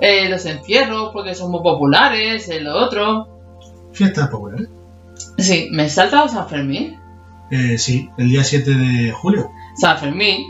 Eh, 0.00 0.28
los 0.28 0.44
encierros, 0.46 1.10
porque 1.12 1.34
son 1.34 1.50
muy 1.50 1.62
populares, 1.62 2.48
eh, 2.48 2.60
lo 2.60 2.76
otro. 2.76 3.28
Fiestas 3.92 4.28
populares. 4.28 4.68
Sí, 5.38 5.68
me 5.72 5.86
he 5.86 5.88
saltado 5.88 6.28
San 6.28 6.48
Fermín. 6.48 6.98
Eh, 7.50 7.78
sí, 7.78 8.10
el 8.16 8.28
día 8.28 8.44
7 8.44 8.70
de 8.70 9.12
julio. 9.12 9.50
San 9.76 9.98
Fermín. 9.98 10.46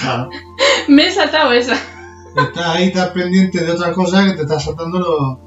Claro. 0.00 0.30
me 0.88 1.06
he 1.06 1.10
saltado 1.10 1.52
esa. 1.52 1.74
Estás 1.74 2.66
ahí, 2.66 2.84
estás 2.84 3.10
pendiente 3.10 3.62
de 3.62 3.70
otra 3.70 3.92
cosa 3.92 4.24
que 4.24 4.32
te 4.32 4.42
estás 4.42 4.64
saltando 4.64 4.98
los... 4.98 5.38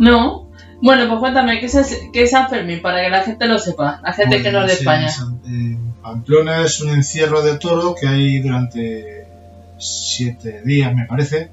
No. 0.00 0.45
Bueno, 0.82 1.08
pues 1.08 1.20
cuéntame, 1.20 1.58
¿qué 1.60 1.66
es, 1.66 2.00
qué 2.12 2.22
es 2.22 2.30
San 2.30 2.48
Fermín? 2.48 2.80
Para 2.82 3.02
que 3.02 3.10
la 3.10 3.22
gente 3.22 3.46
lo 3.46 3.58
sepa. 3.58 4.00
La 4.02 4.12
gente 4.12 4.42
que 4.42 4.52
no 4.52 4.60
es 4.60 4.66
de 4.66 4.72
España. 4.74 5.08
San- 5.08 5.40
Pamplona 6.02 6.62
es 6.62 6.80
un 6.80 6.90
encierro 6.90 7.42
de 7.42 7.58
toro 7.58 7.94
que 8.00 8.06
hay 8.06 8.38
durante 8.38 9.26
siete 9.78 10.62
días, 10.64 10.94
me 10.94 11.04
parece, 11.06 11.50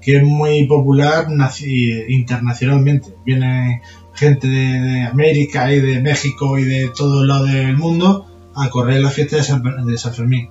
que 0.00 0.16
es 0.16 0.22
muy 0.24 0.66
popular 0.66 1.28
naci- 1.28 2.04
internacionalmente. 2.08 3.10
Viene 3.24 3.80
gente 4.14 4.48
de, 4.48 4.80
de 4.80 5.02
América 5.02 5.72
y 5.72 5.80
de 5.80 6.00
México 6.00 6.58
y 6.58 6.64
de 6.64 6.90
todos 6.96 7.24
lados 7.26 7.52
del 7.52 7.76
mundo 7.76 8.26
a 8.54 8.68
correr 8.70 9.00
la 9.00 9.10
fiesta 9.10 9.36
de 9.36 9.42
San, 9.44 9.62
de 9.86 9.96
San 9.98 10.14
Fermín. 10.14 10.48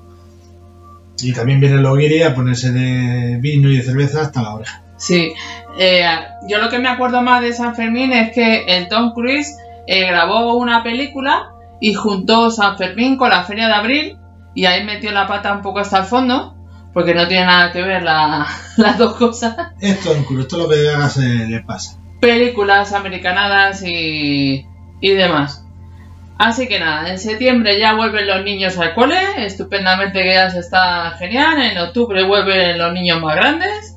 Y 1.21 1.33
también 1.33 1.59
vienen 1.59 1.83
los 1.83 1.97
guiris 1.97 2.23
a 2.25 2.33
ponerse 2.33 2.71
de 2.71 3.37
vino 3.37 3.69
y 3.69 3.77
de 3.77 3.83
cerveza 3.83 4.21
hasta 4.21 4.41
la 4.41 4.53
oreja. 4.55 4.80
Sí. 5.01 5.33
Eh, 5.79 6.05
yo 6.47 6.59
lo 6.59 6.69
que 6.69 6.77
me 6.79 6.89
acuerdo 6.89 7.21
más 7.21 7.41
de 7.41 7.53
San 7.53 7.75
Fermín 7.75 8.13
es 8.13 8.31
que 8.33 8.65
el 8.67 8.87
Tom 8.87 9.13
Cruise 9.13 9.57
eh, 9.87 10.05
grabó 10.05 10.53
una 10.57 10.83
película 10.83 11.49
y 11.79 11.93
juntó 11.95 12.51
San 12.51 12.77
Fermín 12.77 13.17
con 13.17 13.29
la 13.31 13.43
Feria 13.43 13.65
de 13.67 13.73
Abril 13.73 14.17
y 14.53 14.65
ahí 14.65 14.83
metió 14.83 15.11
la 15.11 15.25
pata 15.27 15.53
un 15.53 15.61
poco 15.61 15.79
hasta 15.79 15.99
el 15.99 16.05
fondo 16.05 16.55
porque 16.93 17.15
no 17.15 17.27
tiene 17.27 17.45
nada 17.45 17.71
que 17.71 17.81
ver 17.81 18.03
la- 18.03 18.45
las 18.77 18.97
dos 18.99 19.15
cosas. 19.15 19.55
Esto 19.79 20.13
en 20.13 20.23
culo, 20.23 20.41
esto 20.41 20.57
es 20.57 20.63
lo 20.63 20.69
que 20.69 20.89
haga 20.89 21.09
se 21.09 21.21
le 21.47 21.61
pasa. 21.61 21.97
películas 22.19 22.93
americanadas 22.93 23.81
y, 23.83 24.65
y 24.99 25.09
demás. 25.13 25.65
Así 26.37 26.67
que 26.67 26.79
nada, 26.79 27.09
en 27.09 27.17
septiembre 27.19 27.79
ya 27.79 27.93
vuelven 27.95 28.27
los 28.27 28.43
niños 28.43 28.77
al 28.77 28.93
cole, 28.93 29.17
estupendamente 29.45 30.21
que 30.23 30.33
ya 30.33 30.49
se 30.49 30.59
está 30.59 31.11
genial, 31.17 31.61
en 31.61 31.77
octubre 31.77 32.23
vuelven 32.23 32.77
los 32.77 32.93
niños 32.93 33.21
más 33.21 33.35
grandes. 33.35 33.90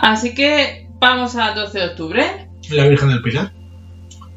Así 0.00 0.34
que 0.34 0.88
vamos 0.98 1.36
al 1.36 1.54
12 1.54 1.78
de 1.78 1.86
octubre. 1.86 2.48
La 2.70 2.86
Virgen 2.86 3.08
del 3.10 3.22
Pilar. 3.22 3.52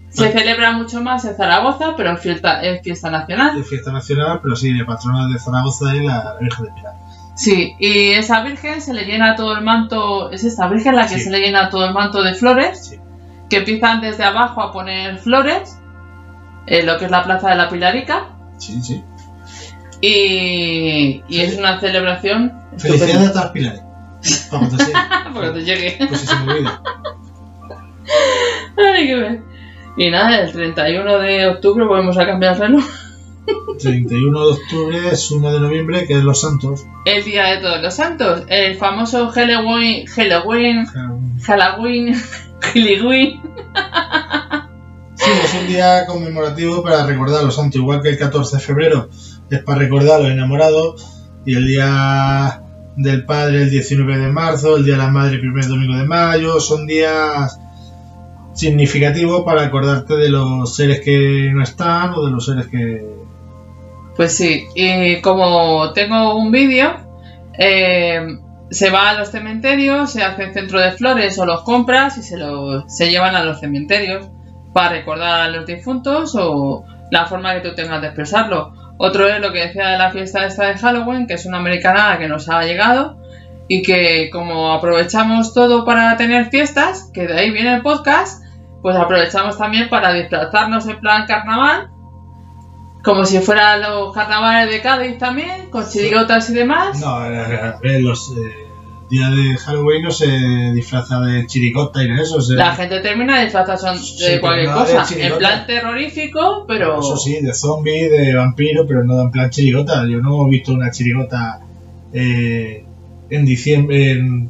Se 0.10 0.32
celebra 0.32 0.72
mucho 0.74 1.02
más 1.02 1.26
en 1.26 1.36
Zaragoza, 1.36 1.96
pero 1.98 2.12
es 2.14 2.22
fiesta, 2.22 2.62
es 2.62 2.82
fiesta 2.84 3.10
nacional. 3.10 3.56
de 3.58 3.64
fiesta 3.64 3.92
nacional, 3.92 4.40
pero 4.44 4.56
sí, 4.56 4.72
de 4.72 4.86
patrona 4.86 5.28
de 5.28 5.40
Zaragoza 5.40 5.96
y 5.96 6.06
la 6.06 6.36
Virgen 6.40 6.66
del 6.66 6.74
Pilar. 6.76 6.94
Sí, 7.36 7.74
y 7.80 8.10
esa 8.12 8.44
virgen 8.44 8.80
se 8.80 8.94
le 8.94 9.06
llena 9.06 9.36
todo 9.36 9.58
el 9.58 9.64
manto, 9.64 10.30
es 10.32 10.44
esta 10.44 10.68
virgen 10.68 10.96
la 10.96 11.08
que 11.08 11.16
Sí. 11.18 11.22
se 11.22 11.32
le 11.32 11.40
llena 11.40 11.70
todo 11.70 11.86
el 11.88 11.94
manto 11.94 12.22
de 12.22 12.34
flores. 12.36 12.88
Sí. 12.90 13.00
que 13.50 13.58
empiezan 13.58 14.02
desde 14.02 14.24
abajo 14.24 14.62
a 14.62 14.72
poner 14.72 15.18
flores, 15.20 15.78
en 16.66 16.86
lo 16.88 16.98
que 16.98 17.06
es 17.06 17.12
la 17.12 17.24
plaza 17.24 17.50
de 17.50 17.56
la 17.56 17.70
Pilarica, 17.70 18.30
Sí, 18.58 18.82
sí. 18.82 19.04
y, 20.02 21.24
y 21.28 21.40
es 21.42 21.58
una 21.58 21.80
celebración 21.80 22.52
Felicidades 22.78 23.16
a 23.16 23.32
todas 23.32 23.36
las 23.46 23.52
pilares. 23.52 23.82
Para 24.24 24.50
cuando 24.50 24.78
sea. 24.78 25.30
Porque 25.34 25.50
te 25.50 25.64
llegue. 25.64 25.96
Pues 26.08 26.22
si 26.22 26.28
se 26.28 26.36
me 26.36 26.54
olvida. 26.54 26.82
Ay, 28.78 29.08
qué 29.08 29.16
bien. 29.16 29.44
Y 29.98 30.10
nada, 30.10 30.42
el 30.42 30.52
31 30.52 31.20
de 31.20 31.48
octubre 31.48 31.86
volvemos 31.86 32.18
a 32.18 32.26
cambiar 32.26 32.56
el 32.56 32.62
reloj. 32.62 32.84
31 33.80 34.40
de 34.40 34.54
octubre 34.54 34.98
es 35.12 35.30
1 35.30 35.52
de 35.52 35.60
noviembre, 35.60 36.06
que 36.08 36.14
es 36.14 36.24
Los 36.24 36.42
Santos. 36.42 36.86
El 37.06 37.24
Día 37.24 37.46
de 37.46 37.58
Todos 37.58 37.82
los 37.82 37.94
Santos, 37.94 38.44
el 38.48 38.76
famoso 38.76 39.30
Halloween, 39.30 40.08
Halloween, 40.08 40.86
Halloween, 41.44 42.16
Halloween. 42.62 43.42
Sí, 45.16 45.32
es 45.42 45.54
un 45.54 45.68
día 45.68 46.06
conmemorativo 46.06 46.84
para 46.84 47.06
recordar 47.06 47.42
a 47.42 47.44
los 47.44 47.56
santos, 47.56 47.80
igual 47.80 48.02
que 48.02 48.10
el 48.10 48.18
14 48.18 48.58
de 48.58 48.62
febrero 48.62 49.10
es 49.50 49.64
para 49.64 49.80
recordar 49.80 50.20
a 50.20 50.24
los 50.24 50.32
enamorados, 50.32 51.24
y 51.46 51.56
el 51.56 51.68
día 51.68 52.63
del 52.96 53.26
padre 53.26 53.64
el 53.64 53.70
19 53.70 54.18
de 54.18 54.32
marzo, 54.32 54.78
el 54.78 54.86
día 54.86 54.94
de 54.94 55.00
la 55.00 55.10
madre 55.10 55.36
el 55.36 55.42
primer 55.42 55.68
domingo 55.68 55.98
de 55.98 56.06
mayo, 56.06 56.60
son 56.60 56.86
días 56.86 57.60
significativos 58.54 59.44
para 59.44 59.64
acordarte 59.64 60.16
de 60.16 60.30
los 60.30 60.76
seres 60.76 61.02
que 61.02 61.52
no 61.54 61.64
están 61.64 62.14
o 62.14 62.26
de 62.26 62.32
los 62.32 62.46
seres 62.46 62.68
que... 62.68 63.04
Pues 64.16 64.36
sí, 64.36 64.66
y 64.76 65.22
como 65.22 65.92
tengo 65.94 66.36
un 66.36 66.52
vídeo, 66.52 66.96
eh, 67.58 68.38
se 68.70 68.90
va 68.92 69.10
a 69.10 69.14
los 69.16 69.30
cementerios, 69.30 70.12
se 70.12 70.24
hace 70.24 70.54
centro 70.54 70.80
de 70.80 70.92
flores 70.92 71.38
o 71.40 71.46
los 71.46 71.64
compras 71.64 72.18
y 72.18 72.24
se, 72.24 72.38
los, 72.38 72.84
se 72.88 73.10
llevan 73.10 73.36
a 73.36 73.44
los 73.44 73.60
cementerios 73.60 74.28
para 74.74 74.90
recordar 74.90 75.42
a 75.42 75.50
los 75.50 75.66
difuntos 75.66 76.36
o 76.36 76.86
la 77.12 77.26
forma 77.26 77.54
que 77.56 77.68
tú 77.68 77.76
tengas 77.76 78.02
de 78.02 78.08
expresarlo. 78.08 78.74
Otro 78.98 79.28
es 79.28 79.40
lo 79.42 79.52
que 79.52 79.68
decía 79.68 79.90
de 79.90 79.98
la 79.98 80.12
fiesta 80.12 80.46
esta 80.46 80.68
de 80.68 80.78
Halloween, 80.78 81.28
que 81.28 81.34
es 81.34 81.46
una 81.46 81.58
americanada 81.58 82.18
que 82.18 82.28
nos 82.28 82.50
ha 82.50 82.64
llegado 82.64 83.18
y 83.68 83.82
que 83.82 84.30
como 84.32 84.74
aprovechamos 84.74 85.54
todo 85.54 85.86
para 85.86 86.16
tener 86.18 86.50
fiestas, 86.50 87.10
que 87.14 87.28
de 87.28 87.34
ahí 87.34 87.52
viene 87.52 87.76
el 87.76 87.82
podcast, 87.82 88.44
pues 88.82 88.96
aprovechamos 88.96 89.58
también 89.58 89.90
para 89.90 90.14
disfrazarnos 90.14 90.88
en 90.88 91.00
plan 91.00 91.26
carnaval 91.26 91.90
como 93.04 93.26
si 93.26 93.40
fueran 93.40 93.82
los 93.82 94.14
carnavales 94.14 94.74
de 94.74 94.82
Cádiz 94.82 95.18
también, 95.18 95.70
con 95.70 95.88
chirigotas 95.88 96.50
y 96.50 96.54
demás. 96.54 97.02
No, 97.02 97.20
los 98.00 98.32
eh, 98.38 98.63
días 99.14 99.32
de 99.32 99.58
Halloween 99.58 100.02
no 100.02 100.12
se 100.12 100.28
disfraza 100.74 101.20
de 101.20 101.46
chiricota 101.46 102.04
y 102.04 102.08
de 102.08 102.22
eso. 102.22 102.42
Se, 102.42 102.56
La 102.56 102.76
gente 102.76 103.00
termina 103.00 103.42
de 103.42 103.50
Sí, 103.50 103.56
pero 103.56 104.42
cualquier 104.42 104.70
de 104.70 104.74
cosa. 104.74 105.06
En 105.18 105.38
plan 105.38 105.68
terrorífico, 105.68 106.66
pero. 106.68 107.00
Eso 107.00 107.18
sí, 107.18 107.40
de 107.40 107.54
zombie, 107.54 108.10
de 108.10 108.34
vampiro, 108.34 108.88
pero 108.88 109.04
no 109.04 109.22
en 109.22 109.30
plan 109.30 109.52
chirigota. 109.52 110.08
Yo 110.08 110.20
no 110.20 110.48
he 110.48 110.50
visto 110.50 110.74
una 110.74 110.90
chirigota 110.90 111.60
eh, 112.12 112.84
en 113.30 113.46
diciembre, 113.46 114.12
en, 114.14 114.50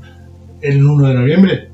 el 0.61 0.85
1 0.85 1.07
de 1.09 1.13
noviembre. 1.13 1.69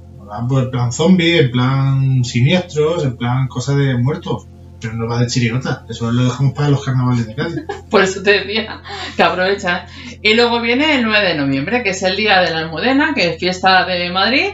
Por 0.47 0.63
En 0.63 0.71
plan 0.71 0.91
zombie, 0.91 1.39
en 1.41 1.51
plan 1.51 2.23
siniestros, 2.25 3.03
en 3.03 3.17
plan 3.17 3.47
cosas 3.47 3.77
de 3.77 3.97
muertos. 3.97 4.47
Pero 4.81 4.93
no 4.93 5.07
va 5.07 5.19
de 5.19 5.27
chirigota. 5.27 5.85
Eso 5.89 6.11
lo 6.11 6.23
dejamos 6.25 6.53
para 6.53 6.69
los 6.69 6.83
carnavales 6.83 7.27
de 7.27 7.35
Cádiz. 7.35 7.63
Por 7.89 8.01
eso 8.01 8.23
te 8.23 8.39
decía 8.39 8.81
que 9.15 9.23
aprovecha. 9.23 9.85
Y 10.21 10.33
luego 10.35 10.61
viene 10.61 10.95
el 10.95 11.03
9 11.03 11.27
de 11.27 11.35
noviembre, 11.35 11.83
que 11.83 11.89
es 11.89 12.03
el 12.03 12.15
día 12.15 12.39
de 12.39 12.51
la 12.51 12.59
Almudena, 12.59 13.13
que 13.13 13.29
es 13.29 13.39
fiesta 13.39 13.85
de 13.85 14.09
Madrid, 14.09 14.49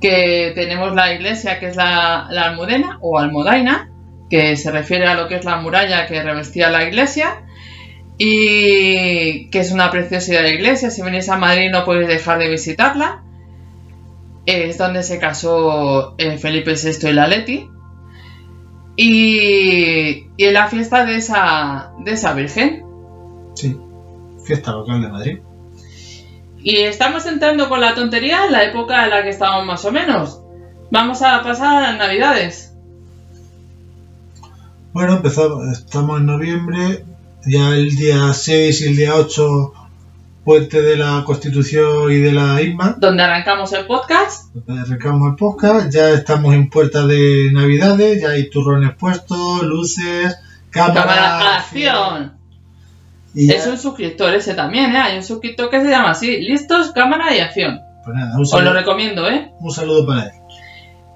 que 0.00 0.52
tenemos 0.54 0.94
la 0.94 1.14
iglesia 1.14 1.60
que 1.60 1.68
es 1.68 1.76
la, 1.76 2.26
Almudena 2.26 2.98
o 3.00 3.18
Almodaina, 3.18 3.90
que 4.28 4.56
se 4.56 4.70
refiere 4.70 5.06
a 5.06 5.14
lo 5.14 5.28
que 5.28 5.36
es 5.36 5.44
la 5.44 5.56
muralla 5.58 6.06
que 6.06 6.22
revestía 6.22 6.70
la 6.70 6.84
iglesia. 6.84 7.42
Y 8.18 9.48
que 9.50 9.60
es 9.60 9.72
una 9.72 9.90
preciosidad 9.90 10.42
de 10.42 10.54
iglesia. 10.54 10.90
Si 10.90 11.02
venís 11.02 11.28
a 11.28 11.38
Madrid 11.38 11.70
no 11.70 11.84
podéis 11.84 12.08
dejar 12.08 12.38
de 12.38 12.48
visitarla. 12.48 13.22
Es 14.44 14.76
donde 14.76 15.02
se 15.02 15.18
casó 15.18 16.14
eh, 16.18 16.36
Felipe 16.36 16.74
VI 16.74 17.08
y 17.08 17.12
la 17.12 17.28
Leti. 17.28 17.68
Y, 18.96 20.26
y 20.36 20.44
es 20.44 20.52
la 20.52 20.68
fiesta 20.68 21.04
de 21.04 21.16
esa, 21.16 21.92
de 22.04 22.12
esa 22.12 22.34
Virgen. 22.34 22.84
Sí. 23.54 23.76
Fiesta 24.44 24.72
local 24.72 25.02
de 25.02 25.08
Madrid. 25.08 25.38
Y 26.62 26.76
estamos 26.78 27.26
entrando 27.26 27.68
con 27.68 27.80
la 27.80 27.94
tontería 27.94 28.46
en 28.46 28.52
la 28.52 28.64
época 28.64 29.04
en 29.04 29.10
la 29.10 29.22
que 29.22 29.30
estamos 29.30 29.66
más 29.66 29.84
o 29.84 29.92
menos. 29.92 30.40
Vamos 30.90 31.22
a 31.22 31.42
pasar 31.42 31.76
a 31.76 31.92
las 31.92 31.98
navidades. 31.98 32.72
Bueno, 34.92 35.16
empezamos, 35.16 35.66
estamos 35.72 36.20
en 36.20 36.26
noviembre. 36.26 37.04
Ya 37.46 37.70
el 37.70 37.96
día 37.96 38.32
6 38.32 38.82
y 38.82 38.84
el 38.88 38.96
día 38.96 39.16
8, 39.16 39.72
puente 40.44 40.82
de 40.82 40.96
la 40.96 41.22
Constitución 41.24 42.10
y 42.10 42.16
de 42.18 42.32
la 42.32 42.60
ISMA. 42.60 42.96
Donde 42.98 43.22
arrancamos 43.22 43.72
el 43.72 43.86
podcast. 43.86 44.52
Donde 44.54 44.82
arrancamos 44.82 45.30
el 45.30 45.36
podcast. 45.36 45.90
Ya 45.92 46.10
estamos 46.10 46.54
en 46.54 46.68
puerta 46.68 47.06
de 47.06 47.50
Navidades, 47.52 48.20
ya 48.22 48.30
hay 48.30 48.50
turrones 48.50 48.94
puestos, 48.96 49.62
luces, 49.62 50.36
cámara. 50.70 51.02
Cámara 51.02 51.56
acción. 51.58 52.32
Y 53.34 53.46
ya- 53.48 53.54
Es 53.54 53.66
un 53.66 53.78
suscriptor 53.78 54.34
ese 54.34 54.54
también, 54.54 54.94
¿eh? 54.94 54.98
Hay 54.98 55.16
un 55.16 55.22
suscriptor 55.22 55.70
que 55.70 55.80
se 55.80 55.88
llama 55.88 56.10
así. 56.10 56.38
Listos, 56.40 56.92
cámara 56.92 57.34
y 57.34 57.40
acción. 57.40 57.80
pues 58.04 58.16
nada, 58.16 58.34
un 58.34 58.42
Os 58.42 58.50
lo 58.52 58.58
saludo, 58.58 58.72
recomiendo, 58.74 59.28
¿eh? 59.30 59.52
un 59.60 59.70
saludo 59.70 60.04
para 60.04 60.24
él. 60.24 60.32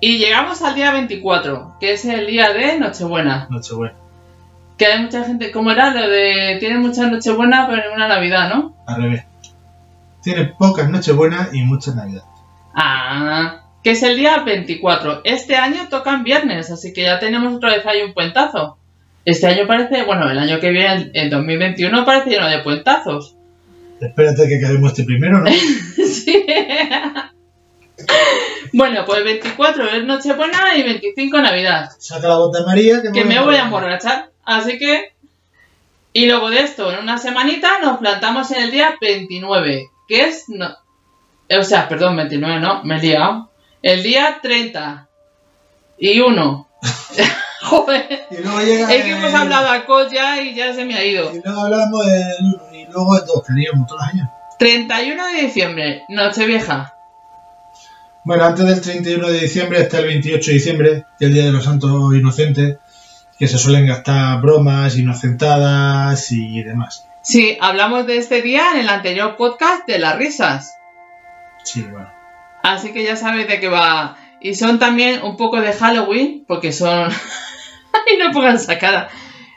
Y 0.01 0.19
llegamos 0.19 0.63
al 0.63 0.75
día 0.77 0.93
24, 0.93 1.75
que 1.81 1.95
es 1.95 2.05
el 2.05 2.27
día 2.29 2.53
de 2.53 2.79
Nochebuena. 2.79 3.49
Nochebuena. 3.51 3.97
Que 4.77 4.87
hay 4.87 5.03
mucha 5.03 5.25
gente, 5.25 5.51
como 5.53 5.71
era 5.71 5.93
lo 5.95 6.09
de 6.09 6.57
tiene 6.61 6.79
muchas 6.79 7.11
Nochebuena, 7.11 7.67
pero 7.69 7.95
una 7.95 8.09
Navidad, 8.09 8.49
¿no? 8.51 8.77
Al 8.87 9.03
revés. 9.03 9.25
Tiene 10.23 10.53
pocas 10.59 10.91
Nochebuenas 10.91 11.55
y 11.55 11.63
muchas 11.63 11.95
Navidades. 11.97 12.29
Ah, 12.75 13.63
que 13.83 13.93
es 13.93 14.03
el 14.03 14.17
día 14.17 14.43
24. 14.45 15.23
Este 15.25 15.57
año 15.57 15.89
tocan 15.89 16.25
viernes, 16.25 16.71
así 16.71 16.93
que 16.93 17.03
ya 17.03 17.19
tenemos 17.19 17.55
otra 17.55 17.71
vez 17.71 17.87
ahí 17.87 18.03
un 18.03 18.13
puentazo. 18.13 18.77
Este 19.25 19.47
año 19.47 19.67
parece, 19.67 20.05
bueno, 20.05 20.31
el 20.31 20.39
año 20.39 20.61
que 20.61 20.71
viene, 20.71 20.93
el- 20.95 21.11
el 21.15 21.31
2021, 21.31 22.05
parece 22.05 22.31
lleno 22.31 22.49
de 22.49 22.59
puentazos. 22.59 23.35
Espérate 24.01 24.47
que 24.47 24.57
acabemos 24.59 24.91
este 24.93 25.05
primero, 25.05 25.39
¿no? 25.41 25.51
Sí. 25.97 26.45
Bueno, 28.73 29.05
pues 29.07 29.25
24 29.25 29.89
es 29.89 30.05
Nochebuena 30.05 30.77
y 30.77 30.83
25 30.83 31.41
Navidad. 31.41 31.89
Saca 31.99 32.29
la 32.29 32.37
bota 32.37 32.63
María 32.67 33.01
que, 33.01 33.11
Que 33.11 33.25
me 33.25 33.41
voy 33.41 33.55
a 33.57 33.63
emborrachar. 33.65 34.29
Así 34.47 34.79
que. 34.79 35.13
Y 36.13 36.25
luego 36.27 36.49
de 36.49 36.61
esto, 36.61 36.91
en 36.91 37.01
una 37.01 37.19
semanita, 37.19 37.79
nos 37.83 37.99
plantamos 37.99 38.51
en 38.53 38.63
el 38.63 38.71
día 38.71 38.97
29. 39.01 39.91
Que 40.09 40.23
es. 40.29 40.45
No, 40.49 40.75
o 41.51 41.63
sea, 41.63 41.89
perdón, 41.89 42.17
29, 42.17 42.59
no, 42.61 42.83
me 42.85 42.97
he 42.97 43.01
liado. 43.01 43.51
El 43.83 44.03
día 44.03 44.39
30. 44.41 45.09
Y 45.99 46.21
1. 46.21 46.69
Joder. 47.63 48.27
Y 48.31 48.37
luego 48.43 48.61
llega. 48.61 48.93
Es 48.95 49.05
que 49.05 49.11
hemos 49.11 49.31
el- 49.31 49.37
hablado 49.37 49.69
a 49.71 49.85
Colla 49.85 50.41
y 50.41 50.55
ya 50.55 50.73
se 50.75 50.85
me 50.85 50.95
ha 50.97 51.05
ido. 51.05 51.35
Y 51.35 51.41
luego 51.45 51.61
hablamos 51.61 52.07
del 52.07 52.35
uno, 52.41 52.63
y 52.73 52.85
luego 52.87 53.17
el 53.19 53.27
2, 53.27 53.45
que 53.47 53.53
haríamos 53.53 53.87
todos 53.87 54.01
los 54.03 54.11
años. 54.15 54.29
31 54.59 55.27
de 55.27 55.43
diciembre, 55.43 56.03
Nochevieja. 56.09 56.95
Bueno, 58.25 58.45
antes 58.45 58.67
del 58.67 58.81
31 58.81 59.29
de 59.29 59.41
diciembre 59.41 59.81
está 59.83 59.99
el 59.99 60.07
28 60.07 60.47
de 60.51 60.53
diciembre, 60.55 61.05
que 61.19 61.25
es 61.27 61.29
el 61.29 61.35
Día 61.35 61.45
de 61.45 61.53
los 61.53 61.65
Santos 61.65 61.91
Inocentes, 62.15 62.79
que 63.39 63.49
se 63.49 63.59
suelen 63.59 63.87
gastar 63.87 64.41
bromas, 64.41 64.97
inocentadas 64.97 66.33
y 66.33 66.63
demás. 66.63 67.07
Sí, 67.23 67.59
hablamos 67.61 68.07
de 68.07 68.19
este 68.19 68.41
día 68.41 68.73
en 68.73 68.81
el 68.81 68.89
anterior 68.89 69.37
podcast 69.37 69.87
de 69.87 69.99
las 69.99 70.17
risas. 70.17 70.75
Sí, 71.65 71.83
bueno. 71.83 72.11
Así 72.63 72.93
que 72.93 73.05
ya 73.05 73.17
sabéis 73.17 73.49
de 73.49 73.61
qué 73.61 73.69
va. 73.69 74.17
Y 74.41 74.55
son 74.55 74.79
también 74.79 75.23
un 75.23 75.37
poco 75.37 75.61
de 75.61 75.73
Halloween, 75.73 76.45
porque 76.47 76.73
son. 76.73 77.11
Ay, 77.93 78.19
no 78.19 78.33
pongan 78.33 78.57
esa 78.57 78.79
cara. 78.79 79.09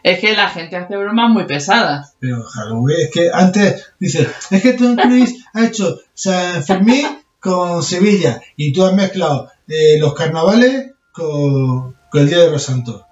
Es 0.02 0.20
que 0.20 0.36
la 0.36 0.50
gente 0.50 0.78
hace 0.78 0.98
bromas 0.98 1.30
muy 1.30 1.46
pesadas. 1.46 2.16
Pero 2.20 2.44
Halloween, 2.44 2.98
es 3.02 3.12
que 3.12 3.30
antes 3.32 3.94
dice, 4.00 4.28
es 4.50 4.62
que 4.62 4.74
Tom 4.74 4.96
Cruise 4.96 5.46
ha 5.54 5.66
hecho 5.66 6.00
San 6.14 6.64
Fermín 6.64 7.06
con 7.40 7.84
Sevilla 7.84 8.42
y 8.56 8.74
tú 8.74 8.86
has 8.86 8.94
mezclado 8.94 9.52
eh, 9.68 10.00
los 10.00 10.14
carnavales 10.14 10.92
con, 11.12 11.96
con 12.10 12.22
el 12.22 12.30
Día 12.30 12.40
de 12.40 12.52
los 12.52 12.64
Santos. 12.64 13.04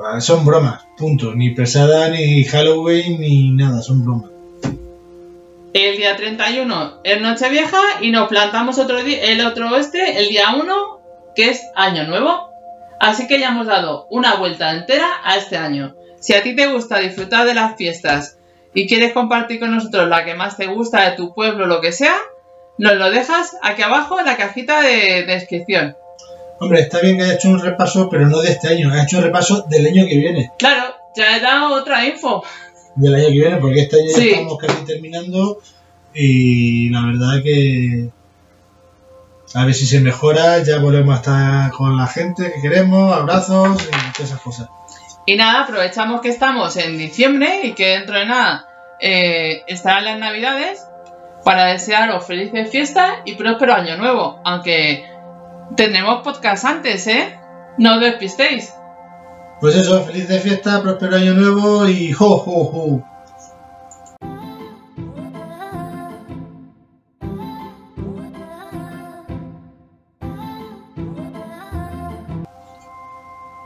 Bah, 0.00 0.18
Son 0.18 0.46
bromas, 0.46 0.86
punto. 0.96 1.34
Ni 1.34 1.50
pesada, 1.50 2.08
ni 2.08 2.42
Halloween, 2.44 3.20
ni 3.20 3.50
nada, 3.50 3.82
son 3.82 4.02
bromas. 4.02 4.30
El 5.74 5.98
día 5.98 6.16
31 6.16 7.00
es 7.04 7.20
Nochevieja 7.20 7.80
y 8.00 8.10
nos 8.10 8.26
plantamos 8.28 8.78
otro 8.78 8.98
el 8.98 9.44
otro 9.44 9.76
este, 9.76 10.18
el 10.18 10.28
día 10.30 10.54
1, 10.56 11.00
que 11.36 11.50
es 11.50 11.62
Año 11.74 12.04
Nuevo. 12.04 12.48
Así 12.98 13.26
que 13.26 13.38
ya 13.38 13.48
hemos 13.48 13.66
dado 13.66 14.06
una 14.10 14.36
vuelta 14.36 14.72
entera 14.72 15.06
a 15.22 15.36
este 15.36 15.58
año. 15.58 15.94
Si 16.18 16.32
a 16.32 16.42
ti 16.42 16.56
te 16.56 16.68
gusta 16.68 16.98
disfrutar 16.98 17.46
de 17.46 17.54
las 17.54 17.76
fiestas 17.76 18.38
y 18.72 18.88
quieres 18.88 19.12
compartir 19.12 19.60
con 19.60 19.74
nosotros 19.74 20.08
la 20.08 20.24
que 20.24 20.34
más 20.34 20.56
te 20.56 20.66
gusta 20.66 21.10
de 21.10 21.16
tu 21.16 21.34
pueblo, 21.34 21.66
lo 21.66 21.82
que 21.82 21.92
sea, 21.92 22.16
nos 22.78 22.94
lo 22.94 23.10
dejas 23.10 23.54
aquí 23.62 23.82
abajo 23.82 24.18
en 24.18 24.24
la 24.24 24.38
cajita 24.38 24.80
de 24.80 25.24
descripción. 25.26 25.94
Hombre, 26.60 26.80
está 26.80 27.00
bien 27.00 27.16
que 27.16 27.24
haya 27.24 27.34
hecho 27.34 27.48
un 27.48 27.60
repaso, 27.60 28.08
pero 28.10 28.28
no 28.28 28.40
de 28.40 28.50
este 28.50 28.68
año, 28.68 28.92
ha 28.92 29.02
hecho 29.02 29.16
un 29.18 29.24
repaso 29.24 29.64
del 29.68 29.86
año 29.86 30.04
que 30.06 30.16
viene. 30.16 30.52
Claro, 30.58 30.94
ya 31.16 31.36
he 31.36 31.40
dado 31.40 31.74
otra 31.74 32.04
info. 32.06 32.42
Del 32.94 33.14
año 33.14 33.26
que 33.28 33.32
viene, 33.32 33.56
porque 33.56 33.80
este 33.80 33.96
año 33.96 34.08
Sí. 34.14 34.30
ya 34.30 34.36
estamos 34.36 34.58
casi 34.58 34.84
terminando 34.84 35.58
y 36.12 36.90
la 36.90 37.06
verdad 37.06 37.42
que 37.42 38.08
a 39.54 39.64
ver 39.64 39.74
si 39.74 39.86
se 39.86 40.00
mejora, 40.00 40.62
ya 40.62 40.78
volvemos 40.78 41.14
a 41.14 41.18
estar 41.18 41.70
con 41.72 41.96
la 41.96 42.06
gente 42.06 42.52
que 42.52 42.60
queremos, 42.60 43.12
abrazos 43.16 43.82
y 43.82 44.12
todas 44.12 44.20
esas 44.30 44.40
cosas. 44.40 44.68
Y 45.26 45.36
nada, 45.36 45.62
aprovechamos 45.64 46.20
que 46.20 46.28
estamos 46.28 46.76
en 46.76 46.98
diciembre 46.98 47.60
y 47.64 47.72
que 47.72 47.86
dentro 47.98 48.18
de 48.18 48.26
nada 48.26 48.66
eh, 49.00 49.62
estarán 49.66 50.04
las 50.04 50.18
navidades 50.18 50.84
para 51.44 51.66
desearos 51.66 52.24
felices 52.26 52.70
fiestas 52.70 53.10
y 53.24 53.34
próspero 53.34 53.74
año 53.74 53.96
nuevo. 53.96 54.40
Aunque 54.44 55.04
tendremos 55.76 56.22
podcast 56.22 56.64
antes, 56.64 57.06
¿eh? 57.06 57.38
No 57.78 57.94
os 57.94 58.00
despistéis. 58.00 58.72
Pues 59.60 59.76
eso, 59.76 60.02
feliz 60.04 60.28
de 60.28 60.38
fiesta, 60.38 60.82
próspero 60.82 61.16
año 61.16 61.34
nuevo 61.34 61.86
y 61.88 62.12
jo, 62.12 62.38
jo, 62.38 62.64
jo. 62.64 63.04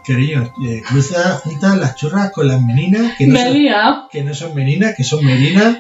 Cariño, 0.07 0.53
eh, 0.67 0.83
cruza, 0.87 1.39
junta 1.39 1.77
las 1.77 1.95
churras 1.95 2.31
con 2.31 2.47
las 2.47 2.61
meninas, 2.61 3.17
que 3.17 3.27
no, 3.27 3.33
Me 3.33 3.45
son, 3.45 4.09
que 4.11 4.23
no 4.23 4.35
son 4.35 4.55
meninas, 4.55 4.95
que 4.95 5.03
son 5.03 5.25
merinas, 5.25 5.79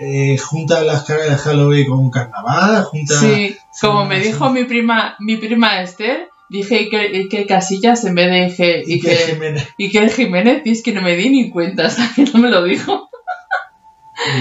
eh, 0.00 0.36
junta 0.38 0.82
las 0.82 1.04
caras 1.04 1.28
de 1.30 1.36
Halloween 1.36 1.86
con 1.88 2.10
carnaval, 2.10 2.82
junta... 2.84 3.14
Sí, 3.14 3.56
como 3.80 4.02
sí, 4.02 4.08
me 4.08 4.20
sí. 4.20 4.26
dijo 4.28 4.50
mi 4.50 4.64
prima, 4.64 5.16
mi 5.20 5.36
prima 5.36 5.80
Esther, 5.82 6.28
dije 6.50 6.88
que, 6.90 7.10
y 7.16 7.28
que 7.28 7.46
Casillas 7.46 8.04
en 8.04 8.14
vez 8.14 8.30
de 8.30 8.48
Ige- 8.48 8.82
y 8.86 9.00
que 9.00 9.16
Jiménez- 9.16 9.68
Iker 9.78 10.10
Jiménez, 10.12 10.62
y 10.66 10.70
es 10.72 10.82
que 10.82 10.92
no 10.92 11.00
me 11.02 11.16
di 11.16 11.30
ni 11.30 11.50
cuenta 11.50 11.86
hasta 11.86 12.10
que 12.14 12.24
no 12.24 12.40
me 12.40 12.50
lo 12.50 12.62
dijo. 12.64 13.08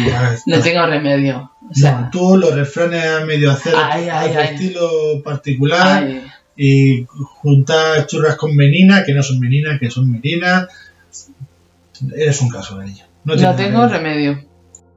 y. 0.06 0.44
No 0.46 0.60
tengo 0.60 0.86
remedio. 0.86 1.52
O 1.62 1.74
No, 2.02 2.10
tú 2.12 2.36
los 2.38 2.54
refranes 2.54 3.06
a 3.06 3.26
medio 3.26 3.52
hacer 3.52 3.74
Ay, 3.78 4.10
estilo 4.54 4.90
particular 5.24 6.06
y 6.58 7.06
juntar 7.42 8.06
churras 8.08 8.36
con 8.36 8.54
menina, 8.56 9.04
que 9.06 9.14
no 9.14 9.24
son 9.24 9.40
meninas, 9.40 9.80
que 9.80 9.90
son 9.90 10.12
merinas. 10.12 10.68
Eres 12.14 12.42
un 12.42 12.50
caso, 12.50 12.78
cariño. 12.78 13.06
No, 13.24 13.36
no 13.36 13.56
tengo 13.56 13.88
remedio. 13.88 14.32
remedio. 14.34 14.49